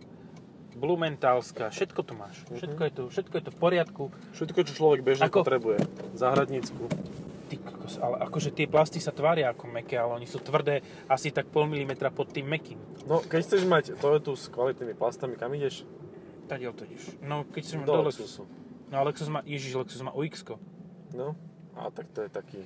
Blumentálska, 0.83 1.71
všetko 1.71 2.01
tu 2.03 2.11
máš. 2.13 2.43
Všetko 2.51 2.81
je 2.83 2.91
tu, 2.91 3.03
všetko 3.07 3.33
je 3.33 3.43
tu 3.47 3.51
v 3.51 3.57
poriadku. 3.57 4.03
Všetko, 4.35 4.59
čo 4.67 4.71
človek 4.75 4.99
bežne 4.99 5.31
Ako- 5.31 5.47
potrebuje. 5.47 5.79
Zahradnícku. 6.13 6.83
Ty 7.47 7.55
kokos, 7.55 7.95
ale 7.97 8.19
akože 8.19 8.51
tie 8.51 8.67
plasty 8.67 8.99
sa 8.99 9.15
tvária 9.15 9.47
ako 9.47 9.71
meké, 9.71 9.95
ale 9.95 10.19
oni 10.19 10.27
sú 10.27 10.43
tvrdé 10.43 10.83
asi 11.07 11.31
tak 11.31 11.47
pol 11.47 11.71
milimetra 11.71 12.11
pod 12.11 12.27
tým 12.29 12.51
mekým. 12.51 12.75
No, 13.07 13.23
keď 13.23 13.39
chceš 13.41 13.63
mať 13.63 13.95
Toyotu 13.95 14.35
s 14.35 14.51
kvalitnými 14.51 14.91
plastami, 14.91 15.39
kam 15.39 15.55
ideš? 15.55 15.87
Tadiaľ 16.45 16.75
to 16.75 16.83
ideš. 16.83 17.15
No, 17.23 17.47
keď 17.47 17.63
si 17.63 17.73
Do 17.79 17.87
do 17.87 18.03
Lexusu. 18.03 18.43
No, 18.91 18.95
a 18.99 19.03
Lexus 19.07 19.31
má, 19.31 19.39
ježiš, 19.47 19.79
Lexus 19.79 20.03
má 20.03 20.11
UX. 20.11 20.43
No, 21.15 21.39
a 21.73 21.87
tak 21.89 22.11
to 22.11 22.27
je 22.27 22.29
taký 22.29 22.59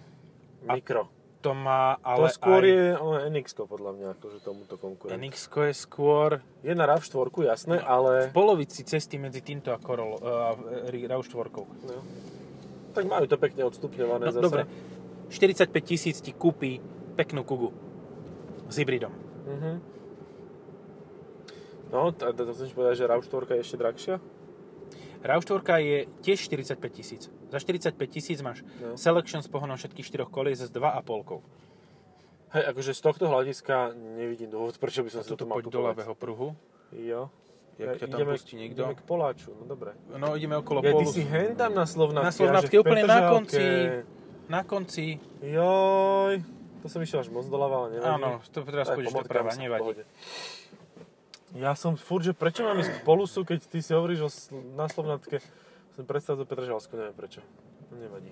A- 0.66 0.74
mikro. 0.74 1.14
To 1.48 1.56
má, 1.56 1.96
ale 2.04 2.28
to 2.28 2.36
skôr 2.36 2.60
aj... 2.60 2.68
je 2.68 2.86
NX 3.32 3.48
podľa 3.56 3.92
mňa, 3.96 4.08
akože 4.20 4.38
tomuto 4.44 4.76
konkurent. 4.76 5.16
NX 5.16 5.48
je 5.48 5.76
skôr 5.80 6.44
Je 6.60 6.76
na 6.76 6.84
RAV4, 6.84 7.32
jasné, 7.48 7.80
ale... 7.80 8.28
v 8.28 8.36
polovici 8.36 8.84
cesty 8.84 9.16
medzi 9.16 9.40
týmto 9.40 9.72
a 9.72 9.80
Corolla, 9.80 10.20
a 10.20 10.60
RAV4. 10.92 11.48
No. 11.88 12.04
Tak 12.92 13.04
majú 13.08 13.32
to 13.32 13.40
pekne 13.40 13.64
odstupňované 13.64 14.28
No, 14.28 14.36
zase. 14.36 14.44
dobre, 14.44 14.62
45 15.32 15.72
tisíc 15.88 16.20
ti 16.20 16.36
kúpi 16.36 16.84
peknú 17.16 17.48
kugu 17.48 17.72
s 18.68 18.76
hybridom. 18.76 19.16
Mhm. 19.48 19.72
No, 21.96 22.12
to 22.12 22.52
chceš 22.52 22.76
povedať, 22.76 23.00
že 23.00 23.04
RAV4 23.08 23.56
je 23.56 23.60
ešte 23.64 23.78
drahšia? 23.80 24.16
RAV4 25.24 25.62
je 25.80 25.98
tiež 26.22 26.38
45 26.46 26.78
tisíc. 26.94 27.22
Za 27.48 27.58
45 27.60 27.98
tisíc 28.08 28.40
máš 28.42 28.62
No. 28.78 28.98
Selection 28.98 29.42
s 29.42 29.50
pohonom 29.50 29.78
všetkých 29.78 30.06
štyroch 30.06 30.30
kolies 30.30 30.62
s 30.62 30.70
2,5. 30.70 31.42
Hej, 32.48 32.64
akože 32.72 32.92
z 32.96 33.02
tohto 33.04 33.26
hľadiska 33.28 33.92
nevidím 33.96 34.48
dôvod, 34.48 34.80
prečo 34.80 35.04
by 35.04 35.10
som 35.12 35.22
si 35.24 35.36
to 35.36 35.44
mal 35.44 35.60
poď 35.60 35.66
do 35.68 35.80
ľavého 35.84 36.14
pruhu. 36.16 36.56
Jo. 36.96 37.28
Jak 37.78 38.02
ťa 38.02 38.08
tam 38.10 38.26
pustí 38.34 38.58
niekto. 38.58 38.82
Ideme 38.90 38.98
k 38.98 39.04
Poláču, 39.06 39.54
no 39.54 39.70
dobre. 39.70 39.94
No 40.10 40.34
ideme 40.34 40.58
okolo 40.58 40.82
Ja, 40.82 40.98
ty 40.98 41.06
polu. 41.06 41.14
si 41.14 41.22
hen 41.22 41.54
tam 41.54 41.78
na 41.78 41.86
Slovnatke. 41.86 42.42
Na 42.50 42.62
v 42.66 42.74
úplne 42.82 43.04
na 43.06 43.20
konci. 43.30 43.64
Na 44.50 44.62
konci. 44.66 45.06
Joj, 45.46 46.42
to 46.82 46.86
som 46.90 47.00
išiel 47.06 47.22
až 47.22 47.30
moc 47.30 47.46
doľava, 47.46 47.86
ale 47.86 47.88
nevadí. 48.00 48.18
Áno, 48.18 48.30
to 48.50 48.60
teraz 48.66 48.90
pôjdeš 48.90 49.14
doprava, 49.14 49.54
nevadí. 49.54 50.02
Ja 51.56 51.72
som 51.80 51.96
furt, 51.96 52.28
že 52.28 52.36
prečo 52.36 52.68
mám 52.68 52.76
ísť 52.76 53.00
k 53.00 53.06
Polusu, 53.08 53.48
keď 53.48 53.60
ty 53.72 53.80
si 53.80 53.96
hovoríš 53.96 54.20
o 54.28 54.30
na 54.76 54.92
Slovnatke. 54.92 55.40
Som 55.96 56.04
predstavil 56.04 56.44
do 56.44 56.48
Petržalsku, 56.50 56.92
neviem 57.00 57.16
prečo. 57.16 57.40
Nevadí. 57.96 58.30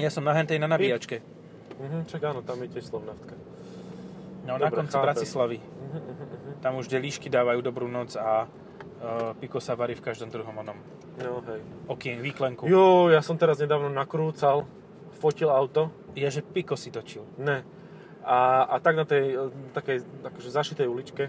Ja 0.00 0.08
som 0.08 0.24
na 0.24 0.32
hentej 0.32 0.56
na 0.56 0.66
nabíjačke. 0.66 1.20
Mhm, 1.76 2.08
čak 2.08 2.24
áno, 2.24 2.40
tam 2.40 2.56
je 2.64 2.72
tiež 2.72 2.88
Slovnatka. 2.88 3.36
No, 4.48 4.56
na 4.56 4.68
Dobre, 4.68 4.80
konci 4.80 4.96
chápem. 4.96 5.04
Bratislavy. 5.04 5.58
Mhm, 5.60 6.00
mhm, 6.00 6.24
mhm. 6.24 6.52
Tam 6.64 6.72
už 6.80 6.88
kde 6.88 6.98
líšky 7.04 7.28
dávajú 7.28 7.60
dobrú 7.60 7.84
noc 7.84 8.16
a 8.16 8.48
uh, 8.48 9.36
Piko 9.36 9.60
sa 9.60 9.76
varí 9.76 9.92
v 9.92 10.04
každom 10.04 10.32
druhom 10.32 10.56
onom 10.56 10.78
No 11.14 11.38
hej. 11.46 11.60
okien, 11.86 12.18
výklenku. 12.18 12.66
Jo, 12.66 13.06
ja 13.06 13.22
som 13.22 13.38
teraz 13.38 13.62
nedávno 13.62 13.86
nakrúcal, 13.86 14.66
fotil 15.14 15.46
auto. 15.46 15.94
Je, 16.18 16.26
že 16.26 16.42
Piko 16.42 16.74
si 16.74 16.90
točil. 16.90 17.22
Ne. 17.38 17.62
A, 18.24 18.66
a 18.66 18.74
tak 18.82 18.98
na 18.98 19.04
tej 19.06 19.36
e, 19.36 19.52
takej 19.76 20.02
akože 20.26 20.48
zašitej 20.50 20.88
uličke 20.88 21.28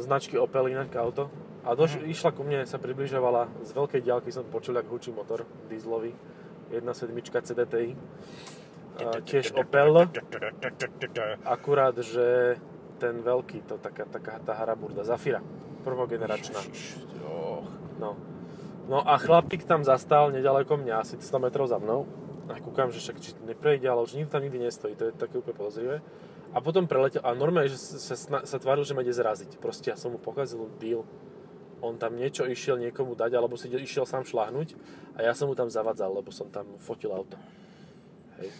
značky 0.00 0.38
Opel 0.38 0.68
inak 0.72 0.96
auto. 0.96 1.30
A 1.62 1.78
doš, 1.78 2.00
Mhm. 2.00 2.10
išla 2.10 2.30
ku 2.34 2.42
mne, 2.42 2.66
sa 2.66 2.78
približovala, 2.78 3.48
z 3.62 3.70
veľkej 3.70 4.00
diaľky 4.02 4.34
som 4.34 4.42
počul, 4.50 4.76
jak 4.76 4.88
hučí 4.90 5.14
motor 5.14 5.46
dieselový. 5.70 6.10
1.7 6.72 7.44
CDTI. 7.44 7.94
Tiež 9.24 9.52
Opel, 9.56 10.08
akurát, 11.44 11.96
že 11.96 12.56
ten 12.98 13.20
veľký, 13.22 13.64
to 13.68 13.78
taká, 13.78 14.04
taká 14.04 14.38
tá 14.40 14.52
haraburda, 14.56 15.04
Zafira, 15.04 15.40
prvogeneračná. 15.84 16.60
No. 17.98 18.16
No 18.88 18.98
a 19.06 19.14
chlapík 19.18 19.62
tam 19.64 19.86
zastal 19.86 20.34
nedaleko 20.34 20.76
mňa, 20.76 21.06
asi 21.06 21.14
100 21.20 21.38
metrov 21.38 21.70
za 21.70 21.78
mnou. 21.78 22.06
A 22.50 22.58
kúkam, 22.58 22.90
že 22.90 22.98
však 22.98 23.16
či 23.22 23.30
neprejde, 23.46 23.86
ale 23.86 24.02
už 24.02 24.18
nikto 24.18 24.34
tam 24.34 24.42
nikdy 24.42 24.58
nestojí, 24.58 24.98
to 24.98 25.08
je 25.08 25.12
také 25.14 25.38
úplne 25.38 25.54
podozrivé. 25.54 26.02
A 26.52 26.60
potom 26.60 26.84
preletel, 26.84 27.24
a 27.24 27.32
normálne, 27.32 27.72
že 27.72 27.80
sa, 27.80 28.12
sa, 28.12 28.44
sa 28.44 28.56
tváril, 28.60 28.84
že 28.84 28.92
ma 28.92 29.00
ide 29.00 29.12
zraziť. 29.16 29.56
Proste 29.56 29.88
ja 29.88 29.96
som 29.96 30.12
mu 30.12 30.20
pokazil 30.20 30.68
deal. 30.76 31.04
On 31.80 31.96
tam 31.98 32.14
niečo 32.14 32.46
išiel 32.46 32.78
niekomu 32.78 33.16
dať, 33.16 33.32
alebo 33.34 33.56
si 33.56 33.66
išiel 33.72 34.06
sám 34.06 34.22
šláhnuť 34.22 34.76
a 35.18 35.26
ja 35.26 35.32
som 35.34 35.50
mu 35.50 35.56
tam 35.58 35.66
zavadzal, 35.66 36.12
lebo 36.14 36.30
som 36.30 36.46
tam 36.52 36.78
fotil 36.78 37.10
auto. 37.10 37.34
Hej. 38.38 38.52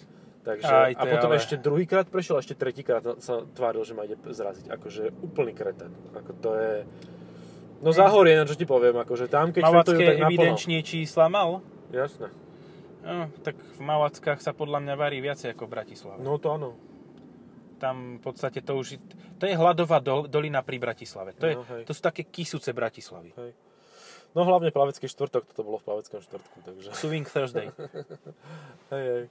Takže, 0.42 0.66
Aj, 0.66 0.90
a 0.99 1.02
potom 1.06 1.30
ale- 1.30 1.38
ešte 1.38 1.54
druhýkrát 1.54 2.11
prešiel, 2.11 2.34
a 2.34 2.42
ešte 2.42 2.58
tretíkrát 2.58 3.06
sa 3.22 3.46
tváril, 3.54 3.87
že 3.87 3.94
ma 3.94 4.02
ide 4.02 4.18
zraziť. 4.18 4.75
Akože 4.75 5.14
úplný 5.22 5.54
kreten. 5.54 5.94
Ako 6.18 6.32
to 6.42 6.50
je... 6.58 6.72
No 7.78 7.94
zahorie, 7.94 8.34
na 8.34 8.42
čo 8.42 8.58
ti 8.58 8.66
poviem, 8.66 8.99
akože 8.99 9.30
tam 9.30 9.54
keď 9.54 9.62
fetujú, 9.62 10.02
Mavacké 10.02 10.04
tak 10.06 10.18
evidenčne 10.26 10.78
čísla 10.82 11.30
mal. 11.30 11.62
Jasné. 11.94 12.30
No, 13.02 13.26
tak 13.42 13.58
v 13.58 13.80
Mavackách 13.82 14.38
sa 14.38 14.54
podľa 14.54 14.82
mňa 14.82 14.94
varí 14.94 15.18
viacej 15.18 15.54
ako 15.54 15.66
v 15.66 15.70
Bratislave. 15.70 16.18
No 16.22 16.38
to 16.38 16.54
áno. 16.54 16.78
Tam 17.82 18.16
v 18.16 18.22
podstate 18.22 18.62
to 18.62 18.78
už... 18.78 19.02
To 19.42 19.50
je 19.50 19.58
hladová 19.58 19.98
dol, 19.98 20.30
dolina 20.30 20.62
pri 20.62 20.78
Bratislave. 20.78 21.34
To, 21.34 21.50
je, 21.50 21.54
No, 21.58 21.66
hej. 21.66 21.82
to 21.82 21.90
sú 21.90 21.98
také 21.98 22.22
kysúce 22.22 22.70
Bratislavy. 22.70 23.34
Hej. 23.34 23.50
No 24.32 24.46
hlavne 24.46 24.70
plavecký 24.70 25.10
štvrtok, 25.10 25.50
toto 25.50 25.66
bolo 25.66 25.82
v 25.82 25.86
plaveckom 25.90 26.22
štvrtku, 26.22 26.56
takže... 26.62 26.88
Swing 26.94 27.26
Thursday. 27.26 27.68
Hej, 28.94 29.04
hej. 29.04 29.24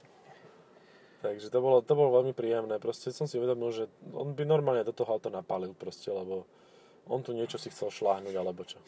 Takže 1.22 1.54
to 1.54 1.58
bolo, 1.62 1.82
to 1.82 1.94
bolo 1.94 2.22
veľmi 2.22 2.34
príjemné. 2.34 2.78
Proste 2.82 3.14
som 3.14 3.30
si 3.30 3.38
uvedomil, 3.38 3.70
že 3.70 3.84
on 4.10 4.34
by 4.34 4.42
normálne 4.42 4.82
do 4.82 4.90
toho 4.90 5.10
auto 5.16 5.30
napálil 5.30 5.70
proste, 5.74 6.10
lebo 6.10 6.46
on 7.06 7.22
tu 7.22 7.30
niečo 7.30 7.58
si 7.58 7.70
chcel 7.70 7.94
šláhnuť, 7.94 8.34
alebo 8.34 8.66
čo. 8.66 8.78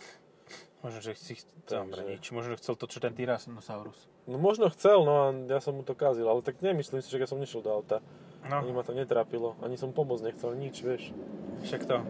Možno, 0.80 1.00
že 1.00 1.16
chcel, 1.16 1.40
Takže- 1.64 2.04
nič. 2.04 2.24
Možno, 2.28 2.52
že 2.52 2.60
chcel 2.60 2.74
to, 2.76 2.84
čo 2.84 3.00
ten 3.00 3.16
Tyrannosaurus. 3.16 3.96
No 4.28 4.36
možno 4.36 4.68
chcel, 4.68 5.00
no 5.00 5.12
a 5.16 5.26
ja 5.48 5.60
som 5.60 5.76
mu 5.76 5.82
to 5.82 5.96
kazil, 5.96 6.28
ale 6.28 6.44
tak 6.44 6.60
nemyslím 6.60 7.00
si, 7.00 7.08
že 7.08 7.16
ja 7.16 7.28
som 7.28 7.40
nešiel 7.40 7.60
do 7.60 7.72
auta. 7.72 8.04
Ani 8.44 8.68
No, 8.68 8.76
ma 8.76 8.84
to 8.84 8.92
netrápilo, 8.92 9.56
ani 9.64 9.80
som 9.80 9.88
pomôcť 9.88 10.28
nechcel, 10.28 10.52
nič, 10.52 10.84
vieš. 10.84 11.16
však 11.64 11.88
to. 11.88 12.04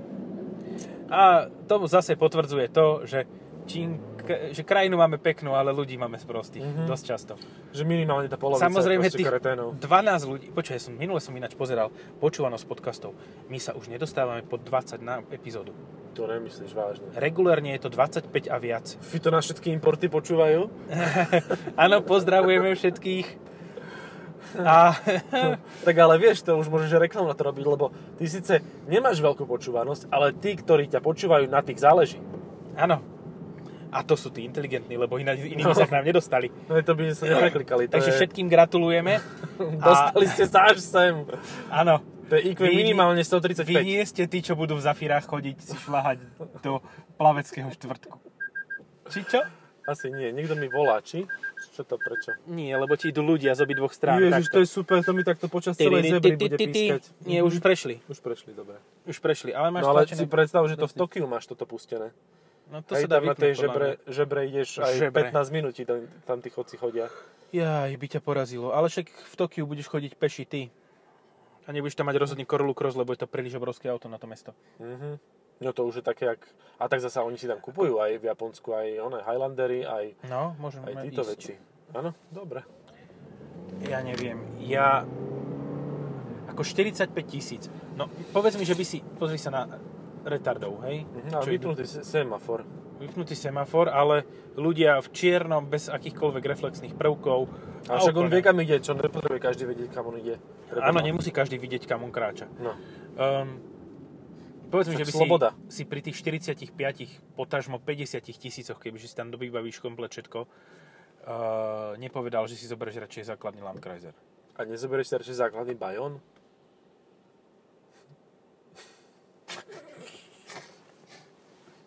A 1.07 1.47
tomu 1.71 1.87
zase 1.87 2.19
potvrdzuje 2.19 2.67
to, 2.75 3.07
že, 3.07 3.23
čím, 3.65 4.03
že 4.51 4.67
krajinu 4.67 4.99
máme 4.99 5.23
peknú, 5.23 5.55
ale 5.55 5.71
ľudí 5.71 5.95
máme 5.95 6.19
sprostých. 6.19 6.65
Mhm. 6.65 6.91
Dosť 6.91 7.05
často. 7.07 7.33
Že 7.71 7.87
minimálne 7.87 8.27
tá 8.27 8.35
polovica 8.35 8.67
Samozrejme, 8.67 9.07
tých 9.07 9.31
kreténov. 9.31 9.79
12 9.79 10.27
ľudí, 10.27 10.51
počkaj, 10.51 10.81
som, 10.81 10.99
minule 10.99 11.23
som 11.23 11.31
ináč 11.31 11.55
pozeral 11.55 11.95
počúvanosť 12.19 12.65
podcastov. 12.67 13.15
My 13.47 13.63
sa 13.63 13.71
už 13.71 13.87
nedostávame 13.87 14.43
pod 14.43 14.67
20 14.67 14.99
na 14.99 15.23
epizódu. 15.31 15.71
To 16.15 16.27
nemyslíš 16.27 16.71
vážne. 16.73 17.07
Regulérne 17.15 17.75
je 17.75 17.83
to 17.83 17.91
25 17.91 18.31
a 18.47 18.57
viac. 18.57 18.87
Fy 19.11 19.19
to 19.19 19.35
na 19.35 19.43
všetky 19.43 19.71
importy 19.71 20.07
počúvajú? 20.07 20.71
Áno, 21.75 21.97
pozdravujeme 22.01 22.71
všetkých. 22.73 23.27
A 24.63 24.95
Tak 25.87 25.95
ale 25.99 26.15
vieš, 26.17 26.47
to 26.47 26.55
už 26.55 26.71
môžeš 26.71 27.03
reklamu 27.03 27.27
na 27.27 27.35
to 27.35 27.43
robiť, 27.43 27.65
lebo 27.67 27.91
ty 28.15 28.31
síce 28.31 28.63
nemáš 28.87 29.19
veľkú 29.19 29.43
počúvanosť, 29.43 30.07
ale 30.09 30.31
tí, 30.31 30.55
ktorí 30.55 30.87
ťa 30.87 31.03
počúvajú, 31.03 31.51
na 31.51 31.59
tých 31.61 31.83
záleží. 31.83 32.23
áno. 32.79 33.03
A 33.95 34.03
to 34.03 34.19
sú 34.19 34.27
tí 34.27 34.43
inteligentní, 34.43 34.99
lebo 34.99 35.23
iní, 35.23 35.55
iní 35.55 35.63
No. 35.63 35.71
by 35.71 35.79
sa 35.79 35.87
k 35.87 35.95
nám 35.95 36.03
nedostali. 36.03 36.51
No 36.67 36.75
to 36.83 36.99
by 36.99 37.15
sa 37.15 37.27
nepreklikali. 37.31 37.87
Takže 37.87 38.11
je... 38.11 38.17
všetkým 38.19 38.51
gratulujeme. 38.51 39.23
Dostali 39.79 40.27
ste 40.27 40.51
sa 40.51 40.67
až 40.67 40.83
sem. 40.83 41.23
Áno. 41.71 42.03
To 42.35 42.43
je 42.43 42.51
IQ 42.51 42.67
Vy- 42.67 42.75
minimálne 42.83 43.23
135. 43.23 43.63
Vy 43.63 43.75
nie 43.87 44.03
ste 44.03 44.27
tí, 44.27 44.43
čo 44.43 44.59
budú 44.59 44.75
v 44.75 44.83
zafírach 44.83 45.23
chodiť 45.23 45.57
si 45.63 45.79
šľahať 45.87 46.19
do 46.67 46.83
plaveckého 47.15 47.71
štvrtku. 47.71 48.19
Či 49.07 49.23
čo? 49.31 49.41
Asi 49.87 50.11
nie, 50.11 50.35
niekto 50.35 50.59
mi 50.59 50.67
volá, 50.67 50.99
či? 50.99 51.23
Čo 51.79 51.87
to, 51.87 51.95
prečo? 51.95 52.35
Nie, 52.51 52.75
lebo 52.75 52.99
ti 52.99 53.15
idú 53.15 53.23
ľudia 53.23 53.55
z 53.55 53.63
obi 53.63 53.79
dvoch 53.79 53.95
strán. 53.95 54.19
Ježiš, 54.19 54.51
to 54.51 54.59
je 54.65 54.67
super, 54.67 54.99
to 55.07 55.15
mi 55.15 55.23
takto 55.23 55.47
počas 55.47 55.79
celej 55.79 56.11
zebry 56.11 56.35
bude 56.35 56.59
pískať. 56.59 57.07
Nie, 57.23 57.47
už 57.47 57.63
prešli. 57.63 58.03
Už 58.11 58.19
prešli, 58.19 58.51
dobre. 58.51 58.83
Už 59.07 59.23
prešli, 59.23 59.55
ale 59.55 59.71
máš 59.71 59.87
No 59.87 59.95
ale 59.95 60.11
si 60.11 60.27
predstav, 60.27 60.67
že 60.67 60.75
to 60.75 60.91
v 60.91 60.95
Tokiu 60.99 61.31
máš 61.31 61.47
toto 61.47 61.69
pustené. 61.71 62.11
No 62.73 62.81
to 62.81 62.97
Hej, 62.97 63.07
sa 63.07 63.09
dá 63.15 63.19
na 63.21 63.37
tej 63.37 63.61
žebre, 63.61 64.01
žebre 64.09 64.41
ideš 64.49 64.81
aj 64.81 64.95
Žebre. 64.97 65.31
15 65.31 65.53
minút, 65.53 65.77
tam, 65.77 66.01
tam 66.25 66.39
tí 66.41 66.49
chodci 66.49 66.81
chodia. 66.81 67.13
Jaj, 67.53 67.93
by 67.95 68.07
ťa 68.09 68.21
porazilo. 68.25 68.73
Ale 68.73 68.89
však 68.91 69.07
v 69.13 69.35
Tokiu 69.37 69.69
budeš 69.69 69.93
chodiť 69.93 70.13
peši 70.17 70.45
ty. 70.49 70.63
A 71.65 71.73
nebudeš 71.73 71.95
tam 71.95 72.07
mať 72.07 72.17
rozhodne 72.17 72.45
Corolla 72.45 72.73
Cross, 72.73 72.95
lebo 72.95 73.11
je 73.11 73.21
to 73.21 73.27
príliš 73.27 73.55
obrovské 73.55 73.89
auto 73.89 74.07
na 74.07 74.17
to 74.17 74.27
mesto. 74.27 74.53
Mhm. 74.79 75.17
No 75.55 75.71
to 75.71 75.87
už 75.87 75.97
je 75.97 76.05
také, 76.05 76.27
jak... 76.27 76.43
A 76.77 76.91
tak 76.91 76.99
zasa 76.99 77.23
oni 77.23 77.39
si 77.39 77.47
tam 77.47 77.57
kupujú 77.57 77.97
aj 77.97 78.19
v 78.19 78.27
Japonsku, 78.27 78.75
aj 78.75 78.87
one 78.99 79.23
Highlandery, 79.23 79.87
aj, 79.87 80.19
No, 80.27 80.59
môžeme 80.59 80.91
aj 80.91 81.07
títo 81.07 81.23
ísť. 81.23 81.31
veci. 81.31 81.53
Áno, 81.95 82.11
dobre. 82.29 82.67
Ja 83.81 84.03
neviem. 84.03 84.35
Ja... 84.61 85.07
Ako 86.47 86.61
45 86.61 87.07
tisíc. 87.25 87.71
No, 87.95 88.11
povedz 88.31 88.59
mi, 88.59 88.67
že 88.67 88.75
by 88.75 88.85
si... 88.85 88.99
Pozri 89.01 89.39
sa 89.39 89.49
na 89.49 89.79
retardov, 90.23 90.83
hej? 90.85 91.07
Mhm, 91.07 91.31
a 91.31 91.39
vypnutý 91.41 91.87
se- 91.87 92.03
semafor. 92.03 92.67
Vypnutý 92.95 93.35
semafor, 93.35 93.91
ale 93.91 94.23
ľudia 94.55 95.03
v 95.03 95.09
čiernom, 95.11 95.67
bez 95.67 95.91
akýchkoľvek 95.91 96.45
reflexných 96.47 96.95
prvkov. 96.95 97.51
A 97.91 98.01
však 98.01 98.15
on 98.17 98.31
vie, 98.31 98.41
kam 98.41 98.57
ide, 98.63 98.79
čo 98.81 98.95
nepotrebuje 98.95 99.41
každý 99.43 99.65
vedieť, 99.67 99.91
kam 99.93 100.09
on 100.09 100.17
ide. 100.17 100.39
Áno, 100.73 101.03
nemusí 101.03 101.35
každý 101.35 101.59
vidieť, 101.59 101.85
kam 101.91 102.07
on 102.07 102.15
kráča. 102.15 102.49
No. 102.57 102.73
Um, 103.19 103.61
povedz 104.71 104.89
mi, 104.89 104.97
že 104.97 105.05
by 105.05 105.13
sloboda. 105.13 105.49
si, 105.69 105.83
si 105.83 105.91
pri 105.91 106.01
tých 106.01 106.17
45, 106.23 106.71
potažmo 107.35 107.83
50 107.83 108.25
tisícoch, 108.25 108.79
keby 108.79 108.97
si 109.03 109.11
tam 109.13 109.35
dovybavíš 109.35 109.83
komplet 109.83 110.15
všetko, 110.15 110.47
uh, 110.47 111.99
nepovedal, 112.01 112.47
že 112.47 112.57
si 112.57 112.71
zoberieš 112.71 113.05
radšej 113.05 113.37
základný 113.37 113.61
Landkreiser. 113.61 114.15
A 114.55 114.65
nezoberieš 114.65 115.11
si 115.11 115.15
radšej 115.19 115.37
základný 115.51 115.75
Bayon? 115.75 116.23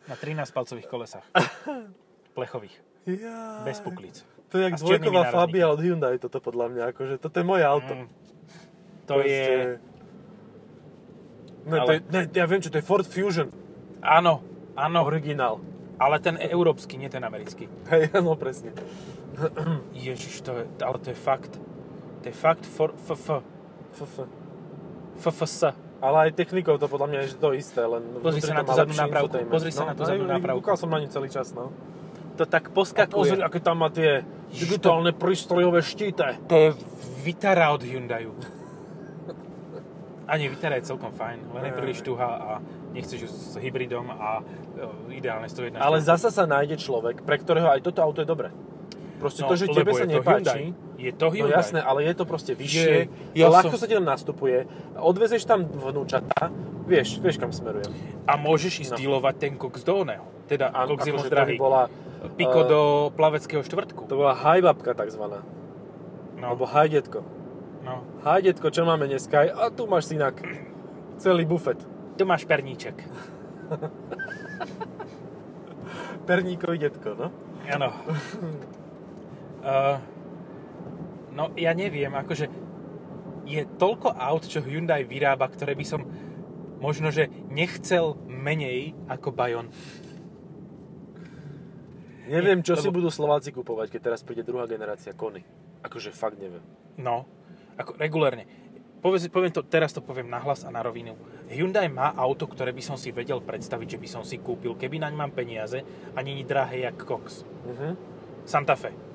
Na 0.08 0.16
13 0.16 0.52
palcových 0.52 0.88
kolesách. 0.88 1.26
Plechových. 2.34 2.76
Ja. 3.08 3.64
Bez 3.64 3.80
puklíc. 3.80 4.24
To 4.52 4.60
je 4.60 4.64
jak 4.64 4.80
s 4.80 4.84
dvojková. 4.84 5.32
Fabia 5.32 5.68
od 5.68 5.80
Hyundai, 5.84 6.16
toto 6.20 6.40
podľa 6.40 6.72
mňa, 6.72 6.84
akože 6.96 7.14
toto 7.20 7.36
je 7.40 7.46
moje 7.48 7.64
auto. 7.68 7.94
Mm, 7.96 8.08
to 9.04 9.16
je... 9.24 9.44
Ne, 11.68 11.78
to 11.78 11.84
Ale- 11.84 11.94
je, 11.94 12.00
ne, 12.12 12.22
ja 12.32 12.46
viem 12.48 12.64
čo, 12.64 12.72
to 12.72 12.80
je 12.80 12.86
Ford 12.88 13.04
Fusion. 13.04 13.52
Áno, 14.00 14.40
áno, 14.80 15.04
Originál. 15.04 15.60
ale 16.00 16.22
ten 16.24 16.40
európsky, 16.40 16.96
nie 16.96 17.12
ten 17.12 17.24
americký. 17.28 17.68
Hej, 17.92 18.16
no 18.24 18.40
presne. 18.40 18.72
Ježiš, 20.08 20.46
to 20.48 20.64
je, 20.64 20.64
ale 20.80 20.98
to 21.04 21.12
je 21.12 21.18
fakt. 21.18 21.60
To 22.24 22.26
je 22.32 22.36
fakt 22.36 22.64
for, 22.64 22.96
f, 22.96 23.12
f, 23.12 23.44
FF. 24.00 24.16
FFS. 25.18 25.87
Ale 25.98 26.30
aj 26.30 26.38
technikou 26.38 26.78
to 26.78 26.86
podľa 26.86 27.08
mňa 27.10 27.20
je 27.26 27.30
to 27.42 27.50
isté, 27.58 27.82
len 27.82 28.22
Pozri 28.22 28.42
sa 28.46 28.54
to 28.54 28.58
na 28.62 28.64
tú 28.64 28.74
zadnú 28.78 28.96
nápravku, 28.96 29.34
pozri 29.50 29.72
sa 29.74 29.84
na 29.90 29.94
tú 29.98 30.06
zadnú 30.06 30.30
nápravku. 30.30 30.62
Kúkal 30.62 30.78
som 30.78 30.94
na 30.94 31.02
ňu 31.02 31.10
celý 31.10 31.30
čas, 31.34 31.58
no. 31.58 31.74
To 32.38 32.46
tak 32.46 32.70
A 32.70 32.74
poskakuje. 32.74 33.18
pozri, 33.18 33.42
aké 33.42 33.58
tam 33.58 33.82
má 33.82 33.90
tie 33.90 34.22
digitálne 34.54 35.10
prístrojové 35.10 35.82
štíte. 35.82 36.38
To 36.46 36.54
je 36.54 36.70
Vitara 37.26 37.74
od 37.74 37.82
Hyundaiu. 37.82 38.38
A 40.28 40.36
nie, 40.38 40.52
Vitara 40.52 40.78
je 40.78 40.92
celkom 40.92 41.10
fajn, 41.16 41.56
len 41.56 41.64
je 41.66 41.74
príliš 41.74 42.00
tuhá 42.04 42.30
a 42.36 42.52
nechceš 42.92 43.20
ju 43.26 43.30
s 43.32 43.56
hybridom 43.58 44.12
a 44.12 44.44
e, 44.44 45.16
ideálne 45.16 45.48
101. 45.48 45.80
Ale 45.80 46.04
zasa 46.04 46.30
sa 46.30 46.44
nájde 46.44 46.76
človek, 46.78 47.24
pre 47.24 47.40
ktorého 47.40 47.72
aj 47.72 47.80
toto 47.80 48.04
auto 48.04 48.20
je 48.22 48.28
dobré. 48.28 48.52
Proste 49.18 49.42
to, 49.42 49.54
že 49.54 49.66
tebe 49.68 49.90
No, 49.90 49.92
sa 49.92 50.00
je 50.00 50.08
to 50.08 50.14
nepáči, 50.16 50.46
Hyundai. 50.62 50.64
Je 50.96 51.12
to 51.12 51.26
No 51.26 51.32
Hyundai. 51.32 51.58
jasné, 51.58 51.80
ale 51.80 52.00
je 52.04 52.14
to 52.14 52.24
proste 52.24 52.54
vyššie, 52.54 52.94
Je, 53.34 53.42
ja 53.42 53.48
ľahko 53.48 53.74
som- 53.74 53.82
sa 53.82 53.86
ti 53.86 53.94
tam 53.94 54.06
nastupuje, 54.06 54.58
odvezeš 54.96 55.42
tam 55.44 55.64
vnúčata, 55.64 56.54
vieš, 56.86 57.18
vieš 57.18 57.36
kam 57.36 57.50
smerujem. 57.50 57.90
A 58.24 58.36
môžeš 58.36 58.74
ísť 58.80 58.92
No. 58.92 58.98
dealovať 58.98 59.36
ten 59.38 59.54
koks 59.54 59.82
do 59.82 60.06
oného. 60.06 60.22
Teda 60.46 60.70
A 60.70 60.86
koks 60.86 61.04
je 61.04 61.12
moc 61.12 61.22
akože 61.22 61.34
drahý. 61.34 61.56
bola, 61.58 61.90
Piko 62.34 62.60
eh, 62.60 62.68
do 62.68 62.80
plaveckého 63.12 63.60
štvrtku. 63.60 64.06
to 64.06 64.14
bola 64.16 64.34
hajbabka 64.34 64.94
takzvaná, 64.94 65.42
No, 66.36 66.46
alebo 66.48 66.64
hajdetko. 66.64 67.20
no. 67.84 67.96
Hajdetko, 68.22 68.70
čo 68.70 68.82
máme 68.84 69.06
dneska, 69.06 69.50
a 69.50 69.68
tu 69.68 69.86
máš 69.86 70.06
si 70.06 70.16
inak 70.16 70.38
celý 71.18 71.44
bufet. 71.44 71.82
Tu 72.14 72.24
máš 72.24 72.46
perníček. 72.46 73.02
Perníkový 76.24 76.78
detko, 76.80 77.10
no. 77.12 77.28
Áno. 77.68 77.90
uh, 79.68 80.00
no, 81.36 81.52
ja 81.60 81.76
neviem, 81.76 82.16
akože 82.16 82.48
je 83.48 83.62
toľko 83.80 84.16
aut, 84.16 84.44
čo 84.48 84.64
Hyundai 84.64 85.04
vyrába, 85.04 85.48
ktoré 85.48 85.76
by 85.76 85.86
som 85.88 86.02
možno, 86.80 87.12
že 87.12 87.32
nechcel 87.48 88.20
menej 88.28 88.96
ako 89.08 89.32
Bayon. 89.32 89.68
Neviem, 92.28 92.60
čo 92.60 92.76
lebo- 92.76 92.84
si 92.84 92.90
budú 92.92 93.10
Slováci 93.12 93.56
kupovať, 93.56 93.88
keď 93.88 94.02
teraz 94.12 94.20
príde 94.20 94.44
druhá 94.44 94.68
generácia 94.68 95.16
Kony. 95.16 95.48
Akože 95.80 96.12
fakt 96.12 96.36
neviem. 96.36 96.64
No, 97.00 97.24
ako 97.80 97.96
regulérne. 97.96 98.44
Povedz, 99.00 99.30
poviem 99.30 99.54
to, 99.54 99.62
teraz 99.64 99.94
to 99.94 100.02
poviem 100.02 100.28
nahlas 100.28 100.66
a 100.66 100.74
na 100.74 100.82
rovinu. 100.82 101.16
Hyundai 101.48 101.88
má 101.88 102.12
auto, 102.18 102.50
ktoré 102.50 102.74
by 102.74 102.84
som 102.84 102.98
si 103.00 103.14
vedel 103.14 103.40
predstaviť, 103.40 103.96
že 103.96 104.02
by 104.02 104.08
som 104.10 104.24
si 104.26 104.42
kúpil, 104.42 104.74
keby 104.76 105.00
naň 105.00 105.14
mám 105.14 105.32
peniaze 105.32 105.86
a 106.12 106.20
není 106.20 106.44
drahé 106.44 106.84
jak 106.84 107.00
Cox. 107.06 107.46
Mhm. 107.64 107.96
Santa 108.44 108.76
Fe. 108.76 109.07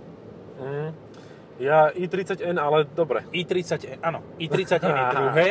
Mhm. 0.58 0.88
Ja 1.60 1.92
i30N, 1.92 2.56
ale 2.58 2.88
dobre. 2.90 3.28
i30, 3.30 4.00
áno, 4.02 4.24
i30 4.40 4.82
je 4.82 5.02
druhé 5.14 5.48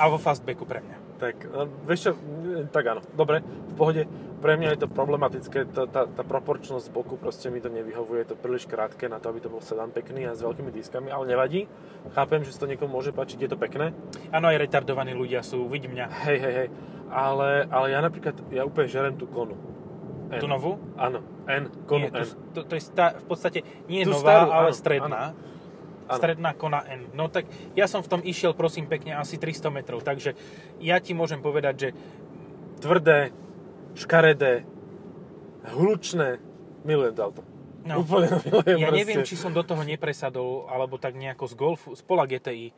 a 0.00 0.08
vo 0.10 0.18
fastbacku 0.18 0.66
pre 0.66 0.82
mňa. 0.82 0.96
Tak, 1.14 1.36
no, 1.46 1.70
vieš 1.86 2.10
čo, 2.10 2.12
mm, 2.18 2.74
tak 2.74 2.84
áno, 2.90 3.00
dobre, 3.14 3.38
v 3.44 3.74
pohode. 3.78 4.02
Pre 4.44 4.60
mňa 4.60 4.76
je 4.76 4.80
to 4.84 4.88
problematické, 4.92 5.72
tá, 5.72 5.88
tá, 5.88 6.04
tá 6.04 6.20
proporčnosť 6.20 6.92
boku 6.92 7.16
proste 7.16 7.48
mi 7.48 7.64
to 7.64 7.72
nevyhovuje, 7.72 8.20
je 8.20 8.28
to 8.34 8.36
príliš 8.36 8.68
krátke 8.68 9.08
na 9.08 9.16
to, 9.16 9.32
aby 9.32 9.40
to 9.40 9.48
bol 9.48 9.62
sedan 9.64 9.88
pekný 9.88 10.28
a 10.28 10.36
s 10.36 10.44
veľkými 10.44 10.68
diskami, 10.68 11.08
ale 11.08 11.32
nevadí. 11.32 11.64
Chápem, 12.12 12.44
že 12.44 12.52
sa 12.52 12.66
to 12.66 12.68
niekomu 12.68 13.00
môže 13.00 13.16
páčiť, 13.16 13.40
je 13.40 13.50
to 13.54 13.56
pekné. 13.56 13.96
Áno, 14.34 14.52
aj 14.52 14.60
retardovaní 14.60 15.16
ľudia 15.16 15.40
sú, 15.40 15.64
vidí 15.70 15.88
mňa. 15.88 16.06
Hej, 16.28 16.38
hej, 16.44 16.54
hej. 16.60 16.68
Ale, 17.08 17.64
ale 17.72 17.86
ja 17.88 18.04
napríklad, 18.04 18.36
ja 18.52 18.68
úplne 18.68 18.90
žerem 18.90 19.14
tú 19.16 19.24
konu. 19.30 19.56
N. 20.34 20.40
Tú 20.42 20.48
novú? 20.50 20.76
Áno, 20.98 21.22
N, 21.46 21.70
konu 21.86 22.10
Nie, 22.10 22.10
N. 22.10 22.26
to, 22.26 22.26
to, 22.52 22.60
to 22.66 22.74
je 22.74 22.82
stá, 22.82 23.14
v 23.14 23.26
podstate 23.26 23.58
nie 23.86 24.02
Tú 24.02 24.14
nová, 24.18 24.26
starú, 24.26 24.48
ale 24.50 24.70
áno, 24.70 24.76
stredná. 24.76 25.22
Áno. 26.04 26.16
Stredná 26.20 26.50
kona 26.52 26.84
N. 26.84 27.08
No 27.16 27.32
tak 27.32 27.48
ja 27.72 27.88
som 27.88 28.04
v 28.04 28.08
tom 28.12 28.20
išiel, 28.20 28.52
prosím 28.52 28.84
pekne, 28.90 29.16
asi 29.16 29.40
300 29.40 29.72
metrov, 29.72 30.04
takže 30.04 30.36
ja 30.82 31.00
ti 31.00 31.16
môžem 31.16 31.40
povedať, 31.40 31.74
že 31.78 31.88
Tvrdé, 32.74 33.32
škaredé, 33.96 34.66
hlučné, 35.72 36.36
milujem 36.84 37.14
to 37.16 37.22
auto. 37.24 37.42
No. 37.84 38.04
Úplne 38.04 38.28
milujem 38.44 38.76
ja 38.80 38.88
proste. 38.88 39.00
neviem, 39.00 39.20
či 39.24 39.36
som 39.36 39.52
do 39.52 39.64
toho 39.64 39.80
nepresadol, 39.84 40.68
alebo 40.68 41.00
tak 41.00 41.16
nejako 41.16 41.44
z 41.48 41.54
Golfu, 41.56 41.88
z 41.96 42.02
Pola 42.04 42.28
GTI. 42.28 42.72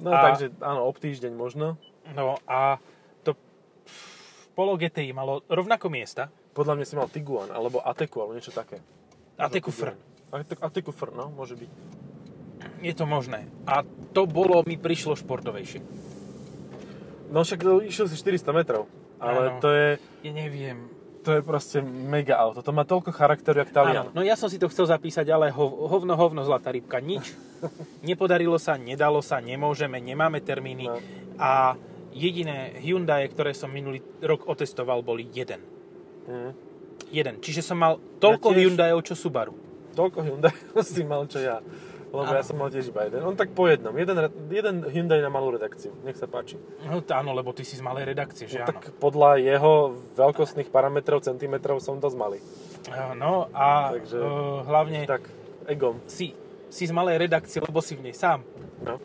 No 0.00 0.12
A- 0.12 0.32
takže 0.32 0.52
áno, 0.64 0.88
ob 0.88 0.96
týždeň 0.96 1.32
možno. 1.36 1.76
No 2.16 2.40
a 2.48 2.80
to 3.20 3.36
Polo 4.56 4.80
GTI 4.80 5.12
malo 5.12 5.44
rovnako 5.44 5.92
miesta, 5.92 6.32
Podľa 6.58 6.74
mňa 6.74 6.86
si 6.90 6.94
mal 6.98 7.06
Tiguan, 7.06 7.54
alebo 7.54 7.78
Ateku, 7.78 8.18
alebo 8.18 8.34
niečo 8.34 8.50
také. 8.50 8.82
Fr. 9.70 9.94
Ateku 10.58 10.90
Fr, 10.90 11.14
no, 11.14 11.30
môže 11.30 11.54
byť. 11.54 11.70
Je 12.82 12.94
to 12.98 13.06
možné. 13.06 13.46
A 13.62 13.86
to 14.10 14.26
bolo, 14.26 14.66
mi 14.66 14.74
prišlo 14.74 15.14
športovejšie. 15.14 15.78
No 17.30 17.46
však 17.46 17.62
to 17.62 17.78
išiel 17.86 18.10
si 18.10 18.18
400 18.18 18.50
metrov. 18.50 18.90
Ale 19.22 19.54
Áno. 19.54 19.62
to 19.62 19.70
je, 19.70 19.88
Ja 20.26 20.32
neviem. 20.34 20.90
to 21.22 21.38
je 21.38 21.46
proste 21.46 21.78
mega 21.82 22.34
auto. 22.34 22.58
To 22.66 22.74
má 22.74 22.82
toľko 22.82 23.14
charakteru, 23.14 23.62
jak 23.62 23.70
Talian. 23.70 24.10
Áno, 24.10 24.18
no 24.18 24.26
ja 24.26 24.34
som 24.34 24.50
si 24.50 24.58
to 24.58 24.66
chcel 24.66 24.90
zapísať, 24.90 25.30
ale 25.30 25.54
ho, 25.54 25.66
hovno, 25.86 26.18
hovno, 26.18 26.42
zlatá 26.42 26.74
rybka, 26.74 26.98
nič. 26.98 27.38
Nepodarilo 28.06 28.58
sa, 28.58 28.74
nedalo 28.74 29.22
sa, 29.22 29.38
nemôžeme, 29.38 30.02
nemáme 30.02 30.42
termíny. 30.42 30.90
No. 30.90 30.98
A 31.38 31.78
jediné 32.10 32.74
Hyundai, 32.82 33.30
ktoré 33.30 33.54
som 33.54 33.70
minulý 33.70 34.02
rok 34.18 34.50
otestoval, 34.50 35.06
boli 35.06 35.30
jeden. 35.30 35.77
Mhm. 36.28 36.50
Jeden. 37.08 37.34
Čiže 37.40 37.64
som 37.64 37.74
mal 37.74 37.96
toľko 38.18 38.46
Ja 38.46 38.54
tiež. 38.54 38.60
Hyundaiov, 38.62 39.00
čo 39.02 39.14
Subaru. 39.14 39.56
Toľko 39.96 40.18
Hyundai 40.20 40.52
si 40.84 41.02
mal, 41.02 41.24
čo 41.24 41.40
ja. 41.40 41.64
Lebo 42.08 42.24
ja 42.26 42.40
Áno. 42.40 42.44
som 42.44 42.56
mal 42.56 42.68
tiež 42.68 42.88
iba 42.88 43.04
jeden. 43.04 43.20
On 43.20 43.32
tak 43.32 43.52
po 43.52 43.64
jednom. 43.64 43.92
Jeden, 43.92 44.16
jeden 44.48 44.76
Hyundai 44.82 45.20
na 45.20 45.28
malú 45.28 45.50
redakciu. 45.50 45.92
Nech 46.02 46.16
sa 46.16 46.24
páči. 46.24 46.56
No 46.82 47.00
t- 47.00 47.12
áno, 47.12 47.32
lebo 47.32 47.52
ty 47.52 47.60
si 47.62 47.76
z 47.76 47.82
malej 47.82 48.08
redakcie, 48.08 48.44
že 48.44 48.56
No, 48.56 48.64
áno. 48.64 48.68
tak 48.70 48.96
podľa 48.96 49.36
jeho 49.36 49.72
veľkostných 50.16 50.68
parametrov, 50.68 51.20
centimetrov 51.20 51.76
som 51.78 51.96
dosť 51.96 52.16
malý. 52.16 52.40
No 53.14 53.52
a 53.52 53.92
Takže- 53.92 54.16
uh, 54.16 54.64
hlavne 54.64 55.04
Tak, 55.04 55.28
egom. 55.66 56.00
si, 56.06 56.32
si 56.68 56.84
z 56.84 56.92
malej 56.92 57.20
redakcie, 57.20 57.60
lebo 57.60 57.80
si 57.80 57.92
v 57.92 58.08
nej 58.08 58.16
sám. 58.16 58.40
No. 58.80 58.96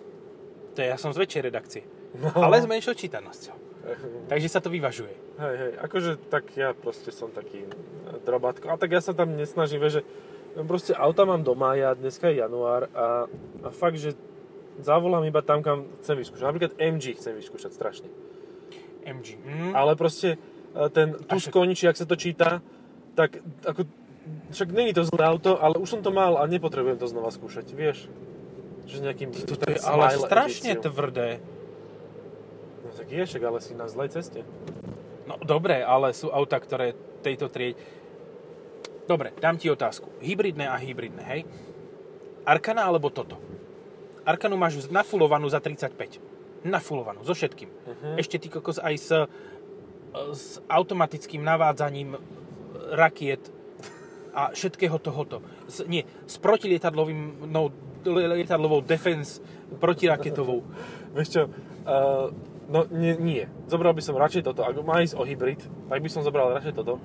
To 0.72 0.80
je, 0.80 0.88
ja 0.88 0.96
som 0.96 1.12
z 1.12 1.20
väčšej 1.20 1.42
redakcie. 1.44 1.84
No. 2.16 2.32
Ale 2.34 2.56
s 2.58 2.66
menšou 2.66 2.94
čítanosťou. 2.94 3.73
Takže 4.32 4.48
sa 4.48 4.64
to 4.64 4.72
vyvažuje. 4.72 5.12
Hej, 5.38 5.56
hej, 5.60 5.72
akože 5.84 6.12
tak 6.32 6.56
ja 6.56 6.72
proste 6.72 7.12
som 7.12 7.28
taký 7.30 7.68
drobátko. 8.24 8.72
A 8.72 8.80
tak 8.80 8.96
ja 8.96 9.04
sa 9.04 9.12
tam 9.12 9.36
nesnažím, 9.36 9.84
vieš, 9.84 10.00
že 10.00 10.04
proste 10.64 10.94
auta 10.96 11.28
mám 11.28 11.44
doma, 11.44 11.76
ja 11.76 11.92
dneska 11.98 12.32
je 12.32 12.40
január 12.40 12.88
a, 12.96 13.28
a 13.66 13.70
fakt, 13.74 14.00
že 14.00 14.16
zavolám 14.80 15.28
iba 15.28 15.44
tam, 15.44 15.60
kam 15.62 15.90
chcem 16.02 16.18
vyskúšať. 16.18 16.46
Napríklad 16.48 16.74
MG 16.80 17.18
chcem 17.20 17.34
vyskúšať 17.36 17.72
strašne. 17.76 18.10
MG. 19.04 19.36
Mm. 19.44 19.74
Ale 19.76 20.00
proste 20.00 20.40
e, 20.74 20.88
ten 20.90 21.20
A 21.20 21.24
Tusk 21.28 21.52
však- 21.52 21.76
či 21.76 21.84
jak 21.92 21.98
sa 22.00 22.08
to 22.08 22.16
číta, 22.16 22.64
tak 23.14 23.44
ako, 23.68 23.86
však 24.56 24.70
není 24.72 24.96
to 24.96 25.04
zlé 25.04 25.28
auto, 25.28 25.60
ale 25.60 25.76
už 25.78 26.00
som 26.00 26.02
to 26.02 26.10
mal 26.10 26.40
a 26.40 26.48
nepotrebujem 26.48 26.98
to 26.98 27.12
znova 27.12 27.30
skúšať, 27.30 27.68
vieš. 27.76 28.08
Že 28.88 29.12
nejakým... 29.12 29.30
To 29.32 29.56
je 29.68 29.80
ale 29.84 30.18
strašne 30.20 30.76
edíciou. 30.76 30.92
tvrdé. 30.92 31.40
No 32.94 33.02
tak 33.02 33.10
je, 33.10 33.26
však 33.26 33.42
ale 33.42 33.58
si 33.58 33.74
na 33.74 33.90
zlej 33.90 34.14
ceste. 34.14 34.46
No 35.26 35.42
dobre, 35.42 35.82
ale 35.82 36.14
sú 36.14 36.30
auta, 36.30 36.62
ktoré 36.62 36.94
tejto 37.26 37.50
trieť... 37.50 37.74
Dobre, 39.10 39.34
dám 39.42 39.58
ti 39.58 39.66
otázku. 39.74 40.14
Hybridné 40.22 40.70
a 40.70 40.78
hybridné, 40.78 41.24
hej? 41.26 41.42
Arkana 42.46 42.86
alebo 42.86 43.10
toto? 43.10 43.42
Arkanu 44.30 44.62
máš 44.62 44.78
nafulovanú 44.94 45.50
za 45.50 45.58
35. 45.58 46.22
Nafulovanú, 46.70 47.26
so 47.26 47.34
všetkým. 47.34 47.66
Mhm. 47.66 48.10
Ešte 48.22 48.38
ty 48.38 48.54
kokos 48.54 48.78
aj 48.78 48.96
s, 49.02 49.10
s 50.14 50.46
automatickým 50.70 51.42
navádzaním 51.42 52.14
rakiet 52.94 53.42
a 54.38 54.54
všetkého 54.54 55.02
tohoto. 55.02 55.42
S, 55.66 55.82
nie, 55.90 56.06
s 56.30 56.38
protilietadlovým, 56.38 57.50
no, 57.50 57.74
lietadlovou 58.06 58.86
defense 58.86 59.42
protiraketovou. 59.82 60.62
Vieš 61.18 61.30
čo, 61.34 61.42
uh, 61.50 62.53
no 62.74 62.90
nie, 62.90 63.14
nie. 63.22 63.44
Zobral 63.70 63.94
by 63.94 64.02
som 64.02 64.18
radšej 64.18 64.50
toto. 64.50 64.66
Ak 64.66 64.74
má 64.82 65.06
ísť 65.06 65.14
o 65.14 65.24
hybrid, 65.24 65.62
tak 65.62 66.02
by 66.02 66.10
som 66.10 66.26
zobral 66.26 66.50
radšej 66.58 66.74
toto, 66.74 66.98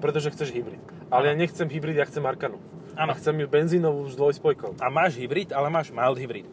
pretože 0.00 0.32
chceš 0.32 0.56
hybrid. 0.56 0.80
Ale 1.12 1.28
ja 1.28 1.34
nechcem 1.36 1.68
hybrid, 1.68 2.00
ja 2.00 2.08
chcem 2.08 2.24
Arkanu. 2.24 2.56
Áno. 2.96 3.12
A 3.12 3.14
chcem 3.14 3.36
ju 3.36 3.46
benzínovú 3.46 4.08
s 4.08 4.16
dvojspojkou. 4.16 4.80
A 4.80 4.88
máš 4.88 5.20
hybrid, 5.20 5.52
ale 5.52 5.68
máš 5.68 5.92
mild 5.92 6.16
hybrid. 6.16 6.48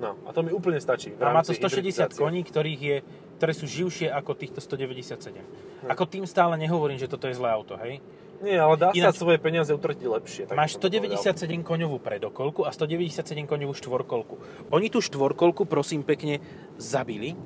No, 0.00 0.16
a 0.24 0.32
to 0.32 0.40
mi 0.40 0.48
úplne 0.48 0.80
stačí. 0.80 1.12
A 1.20 1.28
má 1.32 1.44
to 1.44 1.52
rámci 1.52 1.60
160 1.60 1.76
hybridizácie. 1.76 2.16
koní, 2.16 2.40
ktorých 2.40 2.80
je, 2.80 2.96
ktoré 3.36 3.52
sú 3.52 3.68
živšie 3.68 4.08
ako 4.08 4.32
týchto 4.32 4.60
197. 4.64 5.36
Hm. 5.36 5.92
Ako 5.92 6.08
tým 6.08 6.24
stále 6.24 6.56
nehovorím, 6.56 6.96
že 6.96 7.04
toto 7.04 7.28
je 7.28 7.36
zlé 7.36 7.52
auto, 7.52 7.76
hej? 7.76 8.00
Nie, 8.40 8.56
ale 8.56 8.80
dá 8.80 8.88
Ináč- 8.96 9.20
sa 9.20 9.28
svoje 9.28 9.36
peniaze 9.36 9.68
utratiť 9.68 10.06
lepšie. 10.08 10.42
tak 10.48 10.56
Máš 10.56 10.80
by 10.80 10.80
som 10.80 10.80
to 10.80 10.88
povedal. 10.88 11.20
197 11.60 11.60
koňovú 11.60 11.96
predokolku 12.00 12.64
a 12.64 12.72
197 12.72 13.44
koňovú 13.44 13.76
štvorkolku. 13.76 14.34
Oni 14.72 14.88
tú 14.88 15.04
štvorkolku, 15.04 15.68
prosím 15.68 16.00
pekne, 16.00 16.40
zabili. 16.80 17.36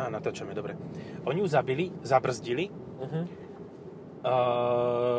Á, 0.00 0.08
natáčame, 0.08 0.56
dobre. 0.56 0.80
Oni 1.22 1.44
ju 1.44 1.46
zabili, 1.46 1.92
zabrzdili, 2.00 2.72
Mhm. 3.00 3.20
uh, 3.20 3.28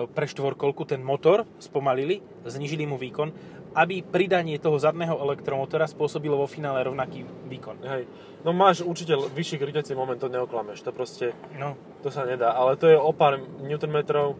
pre 0.09 0.25
štvorkolku 0.25 0.85
ten 0.85 1.01
motor 1.01 1.45
spomalili, 1.57 2.21
znižili 2.43 2.85
mu 2.85 2.97
výkon, 2.97 3.29
aby 3.71 4.03
pridanie 4.03 4.59
toho 4.59 4.75
zadného 4.75 5.15
elektromotora 5.15 5.87
spôsobilo 5.87 6.35
vo 6.35 6.43
finále 6.43 6.83
rovnaký 6.83 7.23
výkon. 7.47 7.79
Hej. 7.81 8.03
No 8.41 8.51
máš 8.51 8.81
určite 8.81 9.15
vyšší 9.15 9.57
kryťací 9.57 9.93
moment, 9.93 10.17
to 10.17 10.27
neoklameš. 10.27 10.81
To 10.81 10.91
proste, 10.91 11.31
No, 11.55 11.77
to 12.01 12.09
sa 12.09 12.25
nedá. 12.25 12.51
Ale 12.51 12.75
to 12.75 12.89
je 12.89 12.97
o 12.97 13.13
pár 13.13 13.39
newtonmetrov 13.61 14.35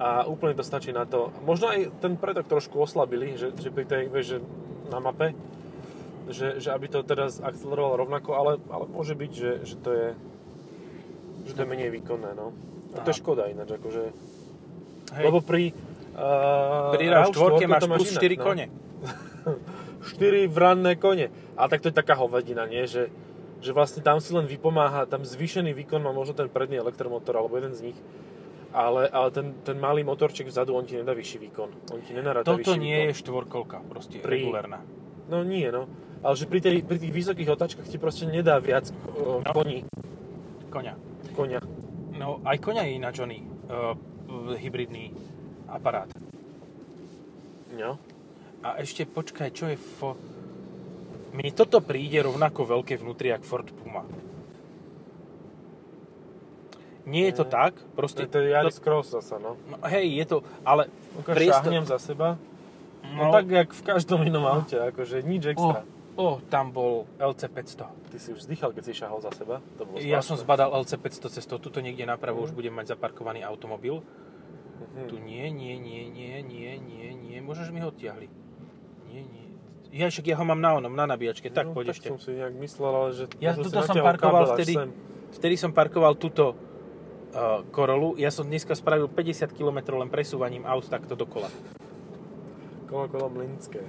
a 0.00 0.26
úplne 0.26 0.56
to 0.56 0.66
stačí 0.66 0.90
na 0.90 1.06
to. 1.06 1.30
Možno 1.44 1.70
aj 1.70 1.94
ten 2.00 2.16
pretok 2.16 2.48
trošku 2.48 2.80
oslabili, 2.80 3.38
že, 3.38 3.54
že 3.54 3.70
pri 3.70 3.84
tej, 3.86 4.02
vieš, 4.08 4.26
že 4.26 4.38
na 4.90 4.98
mape, 4.98 5.30
že, 6.30 6.62
že 6.62 6.68
aby 6.70 6.86
to 6.86 7.02
teraz 7.02 7.42
akcelerovalo 7.42 8.06
rovnako, 8.06 8.30
ale, 8.36 8.52
ale 8.70 8.84
môže 8.86 9.16
byť, 9.18 9.32
že, 9.32 9.50
že 9.66 9.76
to 9.80 9.90
je 9.90 10.08
že 11.42 11.52
to 11.58 11.66
je 11.66 11.68
menej 11.68 11.90
výkonné, 11.90 12.38
no. 12.38 12.54
A 12.94 13.02
to 13.02 13.10
je 13.10 13.18
škoda 13.18 13.50
ináč, 13.50 13.74
akože, 13.74 14.14
hej. 15.16 15.24
lebo 15.26 15.42
pri 15.42 15.74
uh, 16.14 16.92
Pri 16.94 17.04
RAV4 17.08 17.64
máš 17.66 17.84
plus 17.88 18.10
4 18.14 18.38
no. 18.38 18.44
kone. 18.44 18.66
4 20.18 20.46
vranné 20.46 20.94
kone. 21.00 21.32
Ale 21.56 21.68
tak 21.72 21.80
to 21.82 21.88
je 21.90 21.96
taká 21.96 22.14
hovadina, 22.14 22.68
nie? 22.68 22.84
Že, 22.86 23.10
že 23.58 23.70
vlastne 23.74 24.04
tam 24.04 24.20
si 24.20 24.30
len 24.34 24.46
vypomáha, 24.46 25.08
tam 25.08 25.24
zvýšený 25.24 25.72
výkon 25.72 26.02
má 26.04 26.12
možno 26.14 26.36
ten 26.36 26.48
predný 26.52 26.78
elektromotor, 26.78 27.34
alebo 27.34 27.58
jeden 27.58 27.74
z 27.74 27.90
nich. 27.90 27.98
Ale, 28.72 29.04
ale 29.12 29.28
ten, 29.34 29.52
ten 29.66 29.76
malý 29.76 30.00
motorček 30.00 30.48
vzadu, 30.48 30.72
on 30.72 30.88
ti 30.88 30.96
nedá 30.96 31.12
vyšší 31.12 31.38
výkon. 31.48 31.92
On 31.92 32.00
ti 32.00 32.16
nenaráta 32.16 32.48
Toto 32.48 32.72
vyšší 32.72 32.80
nie 32.80 32.96
výkon. 32.96 33.08
je 33.08 33.20
štvorkolka, 33.20 33.78
proste 33.84 34.16
Pri- 34.20 34.48
regulárna. 34.48 34.80
No 35.26 35.42
nie, 35.42 35.68
no. 35.68 35.86
Ale 36.22 36.34
že 36.34 36.46
pri, 36.46 36.58
tej, 36.58 36.82
pri 36.82 36.98
tých 36.98 37.10
vysokých 37.12 37.50
otáčkach 37.50 37.84
ti 37.84 37.98
proste 37.98 38.24
nedá 38.24 38.58
viac 38.58 38.86
uh, 38.88 39.42
No. 39.42 39.50
koní, 39.50 39.82
Koňa. 40.70 40.94
konia. 41.32 41.60
No 42.12 42.38
aj 42.42 42.56
koňa 42.58 42.82
je 42.84 42.92
ináč 42.94 43.16
oný 43.18 43.38
uh, 43.66 43.94
hybridný 44.54 45.10
aparát. 45.66 46.06
No. 47.72 47.98
A 48.62 48.78
ešte 48.78 49.02
počkaj, 49.02 49.50
čo 49.50 49.66
je 49.66 49.76
fo... 49.76 50.14
Mne 51.32 51.50
toto 51.50 51.80
príde 51.80 52.20
rovnako 52.20 52.68
veľké 52.70 52.94
vnútri, 52.96 53.28
jak 53.28 53.42
Ford 53.42 53.66
Puma. 53.66 54.04
Nie 57.02 57.32
je 57.32 57.42
to 57.42 57.44
Mm. 57.44 57.50
tak, 57.50 57.74
To, 57.74 57.96
proste... 57.96 58.22
to 58.26 58.38
je 58.38 58.54
Yaris 58.54 58.78
Cross 58.78 59.10
zasa, 59.10 59.34
no. 59.36 59.58
No, 59.66 59.76
hej, 59.82 60.06
je 60.14 60.26
to, 60.28 60.38
ale... 60.62 60.86
Ukáž, 61.18 61.34
priestor- 61.34 61.74
za 61.82 61.98
seba. 61.98 62.38
No, 63.12 63.22
No, 63.22 63.32
tak, 63.32 63.44
jak 63.46 63.68
v 63.70 63.82
každom 63.84 64.20
inom 64.22 64.42
aute, 64.42 64.74
akože 64.74 65.20
nič 65.20 65.42
o, 65.44 65.50
extra. 65.50 65.80
o, 66.14 66.40
tam 66.46 66.70
bol 66.70 67.04
LC500. 67.16 67.80
Ty 68.08 68.16
si 68.16 68.28
už 68.30 68.40
vzdychal, 68.40 68.72
keď 68.72 68.82
si 68.82 68.92
šahol 68.94 69.20
za 69.20 69.30
seba? 69.30 69.60
To 69.76 69.84
bolo 69.84 69.96
Ja 69.98 70.18
som 70.18 70.34
zbadal 70.34 70.72
LC500 70.74 71.28
cestou, 71.30 71.56
tuto 71.56 71.78
niekde 71.78 72.02
napravo 72.02 72.40
Mhm. 72.40 72.44
už 72.44 72.50
budem 72.52 72.72
mať 72.72 72.92
zaparkovaný 72.92 73.40
automobil. 73.42 74.00
Mhm. 74.94 75.06
Tu 75.06 75.16
nie, 75.18 75.46
nie, 75.48 75.74
nie, 75.76 76.02
nie, 76.06 76.40
nie, 76.42 76.70
nie, 76.76 77.06
nie, 77.14 77.38
možno, 77.38 77.62
že 77.62 77.70
mi 77.70 77.78
ho 77.78 77.88
odtiahli. 77.88 78.26
Nie, 79.06 79.22
nie. 79.22 79.44
Ja 79.92 80.08
však 80.08 80.24
ja 80.24 80.34
ho 80.34 80.42
mám 80.42 80.56
na 80.56 80.72
onom, 80.74 80.90
na 80.90 81.04
nabíjačke, 81.06 81.48
tak 81.48 81.68
no, 81.68 81.76
poď 81.76 81.92
tak 81.92 81.94
ešte. 81.94 82.08
som 82.08 82.16
si 82.16 82.32
nejak 82.32 82.56
myslel, 82.56 82.90
ale 82.90 83.08
že... 83.12 83.24
Ja 83.38 83.52
tuto 83.52 83.76
som 83.78 83.92
parkoval 83.94 84.56
vtedy, 84.56 84.72
sem. 84.74 84.88
vtedy 85.32 85.54
som 85.54 85.68
parkoval 85.70 86.16
túto 86.16 86.56
uh, 87.30 87.60
Corolu. 87.68 88.16
Ja 88.16 88.28
som 88.28 88.44
dneska 88.44 88.72
spravil 88.72 89.04
50 89.06 89.52
km 89.52 89.92
len 89.94 90.08
presúvaním 90.08 90.64
aut 90.64 90.88
takto 90.88 91.12
dokola. 91.12 91.52
Kolo, 92.92 93.08
kolo 93.08 93.26
mlinské. 93.32 93.80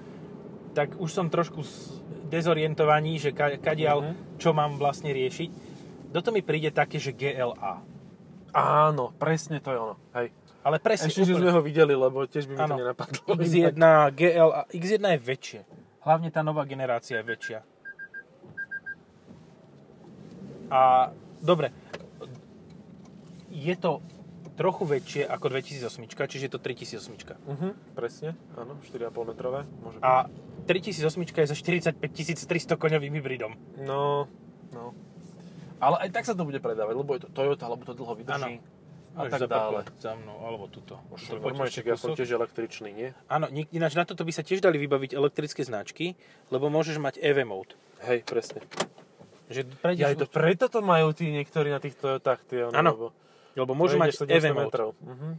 Tak 0.72 0.96
už 0.96 1.12
som 1.12 1.28
trošku 1.28 1.60
dezorientovaní, 2.32 3.20
že 3.20 3.30
ka, 3.30 3.60
kadiaľ, 3.60 3.98
Mhm. 4.00 4.14
čo 4.40 4.56
mám 4.56 4.80
vlastne 4.80 5.12
riešiť. 5.12 5.50
Toto 6.10 6.32
mi 6.32 6.40
príde 6.40 6.72
také, 6.72 6.98
že 6.98 7.12
GLA. 7.12 7.84
Áno, 8.54 9.12
presne 9.14 9.60
to 9.60 9.70
je 9.70 9.78
ono. 9.78 9.96
Hej. 10.16 10.32
Ale 10.64 10.80
presne 10.80 11.12
Ešte, 11.12 11.28
že 11.28 11.36
sme 11.36 11.52
ho 11.52 11.60
videli, 11.60 11.92
lebo 11.92 12.24
tiež 12.24 12.48
by 12.48 12.54
mi 12.56 12.62
Áno. 12.64 12.68
to 12.70 12.80
nenapadlo. 12.80 13.20
X1, 13.36 13.76
GLA, 14.16 14.62
X1 14.72 15.04
je 15.04 15.20
väčšie. 15.20 15.62
Hlavne 16.00 16.32
tá 16.32 16.40
nová 16.40 16.64
generácia 16.64 17.20
je 17.20 17.26
väčšia. 17.26 17.60
A 20.72 21.12
dobre, 21.38 21.76
je 23.52 23.76
to 23.76 24.00
trochu 24.54 24.84
väčšie 24.86 25.22
ako 25.26 25.46
2008, 25.50 26.30
čiže 26.30 26.44
je 26.48 26.52
to 26.52 26.60
3008. 26.62 27.38
Mhm, 27.50 27.70
presne, 27.98 28.38
áno, 28.54 28.78
4,5 28.86 29.30
metrové. 29.34 29.66
Môže. 29.82 29.98
A 30.02 30.30
3008 30.70 31.26
je 31.26 31.48
za 31.50 31.58
45 31.58 31.98
300 32.00 32.78
koňovým 32.78 33.14
hybridom. 33.20 33.58
No, 33.82 34.30
no. 34.72 34.94
Ale 35.84 36.00
aj 36.08 36.10
tak 36.16 36.24
sa 36.24 36.32
to 36.32 36.48
bude 36.48 36.64
predávať, 36.64 36.96
lebo 36.96 37.12
je 37.18 37.28
to 37.28 37.30
Toyota, 37.36 37.68
lebo 37.68 37.84
to 37.84 37.92
dlho 37.92 38.14
vydrží. 38.16 38.64
A 39.14 39.30
Môžeš 39.30 39.46
tak 39.46 39.46
dále. 39.46 39.86
za 40.02 40.18
mnou, 40.18 40.42
alebo 40.42 40.66
tuto. 40.66 40.98
Už 41.14 41.30
čak 41.70 41.86
ja 41.86 41.94
som 41.94 42.18
tiež 42.18 42.34
električný, 42.34 42.90
nie? 42.90 43.10
Áno, 43.30 43.46
ináč 43.70 43.94
na 43.94 44.10
toto 44.10 44.26
by 44.26 44.34
sa 44.34 44.42
tiež 44.42 44.58
dali 44.58 44.82
vybaviť 44.82 45.14
elektrické 45.14 45.62
značky, 45.62 46.18
lebo 46.50 46.74
môžeš 46.74 46.98
mať 46.98 47.22
EV 47.22 47.46
mode. 47.46 47.78
Hej, 48.10 48.26
presne. 48.26 48.66
Že 49.54 49.70
Ja 49.70 49.76
prejdeš, 49.78 50.06
aj 50.10 50.16
to 50.18 50.28
preto 50.34 50.66
to 50.66 50.80
majú 50.82 51.14
tí 51.14 51.30
niektorí 51.30 51.70
na 51.70 51.78
tých 51.78 51.94
Toyotách, 51.94 52.42
tie 52.50 52.66
ono, 52.66 52.74
Áno. 52.74 52.90
lebo 52.98 53.06
lebo 53.56 53.74
môžeš 53.74 53.98
mať 53.98 54.10
prejdeš 54.12 54.26
700 54.26 54.38
EV 54.40 54.46
mode. 54.50 54.62
metrov. 54.66 54.90
Mhm. 55.00 55.30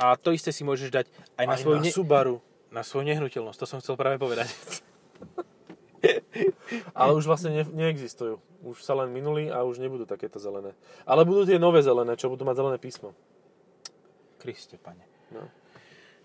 A 0.00 0.16
to 0.16 0.32
isté 0.32 0.48
si 0.48 0.64
môžeš 0.64 0.88
dať 0.90 1.06
aj 1.36 1.44
na, 1.44 1.54
Aj 1.54 1.60
svoju, 1.60 1.76
na 1.76 1.84
ne- 1.84 1.92
Subaru. 1.92 2.36
na 2.68 2.80
svoju 2.80 3.04
nehnuteľnosť. 3.06 3.58
To 3.58 3.66
som 3.68 3.78
chcel 3.78 3.94
práve 3.94 4.16
povedať. 4.16 4.48
Ale 6.94 7.12
už 7.12 7.26
vlastne 7.26 7.52
ne, 7.52 7.64
neexistujú. 7.66 8.40
Už 8.62 8.80
sa 8.80 8.96
len 8.96 9.10
minuli 9.10 9.48
a 9.48 9.60
už 9.62 9.76
nebudú 9.76 10.04
takéto 10.04 10.40
zelené. 10.40 10.72
Ale 11.04 11.24
budú 11.24 11.44
tie 11.44 11.60
nové 11.60 11.80
zelené, 11.80 12.16
čo 12.16 12.32
budú 12.32 12.44
mať 12.44 12.56
zelené 12.56 12.76
písmo. 12.76 13.12
Kriste, 14.38 14.80
pane. 14.80 15.04
No. 15.28 15.44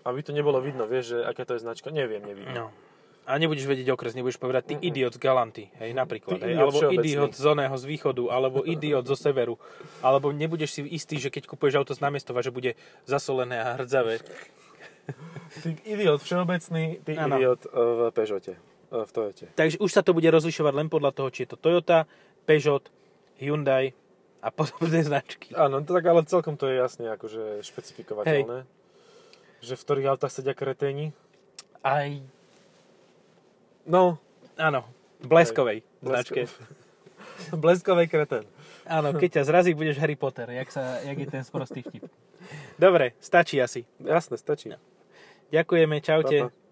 Aby 0.04 0.22
to 0.22 0.32
nebolo 0.32 0.56
vidno, 0.58 0.88
vieš, 0.88 1.12
že 1.12 1.18
aká 1.20 1.44
to 1.44 1.52
je 1.52 1.60
značka. 1.60 1.92
Neviem, 1.92 2.24
neviem. 2.24 2.48
No. 2.48 2.72
A 3.26 3.42
nebudeš 3.42 3.66
vedieť 3.66 3.90
okres, 3.90 4.14
nebudeš 4.14 4.38
povedať 4.38 4.70
ty 4.70 4.74
Mm-mm. 4.78 4.86
idiot 4.86 5.12
z 5.12 5.18
Galanty, 5.18 5.64
hej, 5.82 5.90
napríklad. 5.92 6.38
Ty 6.38 6.46
Hej, 6.46 6.54
idiot 6.54 6.62
alebo 6.62 6.78
všeobecný. 6.78 7.02
idiot 7.02 7.32
z 7.34 7.44
oného 7.44 7.74
z 7.74 7.84
východu, 7.84 8.22
alebo 8.30 8.58
idiot 8.78 9.04
zo 9.04 9.16
severu. 9.18 9.58
Alebo 9.98 10.30
nebudeš 10.30 10.70
si 10.70 10.80
istý, 10.86 11.18
že 11.18 11.34
keď 11.34 11.50
kupuješ 11.50 11.82
auto 11.82 11.90
z 11.90 12.00
námestova, 12.00 12.38
že 12.38 12.54
bude 12.54 12.78
zasolené 13.02 13.58
a 13.58 13.74
hrdzavé. 13.74 14.22
Ty 15.62 15.70
idiot 15.82 16.18
všeobecný, 16.18 17.02
ty 17.02 17.12
Áno. 17.14 17.38
idiot 17.38 17.62
e, 17.62 17.70
v 17.70 18.00
Peugeote. 18.10 18.52
e, 18.54 18.98
V 19.06 19.10
Toyote. 19.10 19.46
Takže 19.54 19.78
už 19.78 19.90
sa 19.90 20.02
to 20.02 20.10
bude 20.10 20.26
rozlišovať 20.26 20.72
len 20.74 20.86
podľa 20.86 21.10
toho, 21.10 21.28
či 21.30 21.46
je 21.46 21.54
to 21.54 21.58
Toyota, 21.58 22.06
Peugeot, 22.42 22.90
Hyundai 23.38 23.94
a 24.38 24.50
podobné 24.54 25.02
značky. 25.02 25.50
Áno, 25.54 25.82
to 25.82 25.94
tak 25.94 26.06
ale 26.06 26.22
celkom 26.26 26.54
to 26.54 26.66
je 26.66 26.78
jasne 26.78 27.06
akože 27.08 27.62
špecifikovateľné. 27.62 28.66
Že 29.62 29.74
v 29.74 29.82
ktorých 29.82 30.10
autách 30.10 30.30
sedia 30.30 30.52
kreténi. 30.52 31.10
Aj, 31.80 32.10
No, 33.86 34.18
áno, 34.58 34.84
bleskovej 35.22 35.86
Blesko- 36.02 36.34
značke. 36.34 36.40
bleskovej 37.64 38.06
kretén. 38.10 38.44
Áno, 38.86 39.14
keď 39.14 39.40
ťa 39.40 39.42
zrazí, 39.46 39.74
budeš 39.74 39.98
Harry 39.98 40.14
Potter, 40.14 40.46
jak, 40.50 40.70
sa, 40.70 41.02
jak 41.02 41.18
je 41.18 41.26
ten 41.26 41.42
sprostý 41.42 41.82
vtip. 41.82 42.06
Dobre, 42.78 43.18
stačí 43.18 43.58
asi. 43.58 43.82
Jasné, 43.98 44.38
stačí. 44.38 44.70
Ďakujeme, 45.50 45.98
čaute. 46.02 46.38
Pa, 46.46 46.50
pa. 46.50 46.65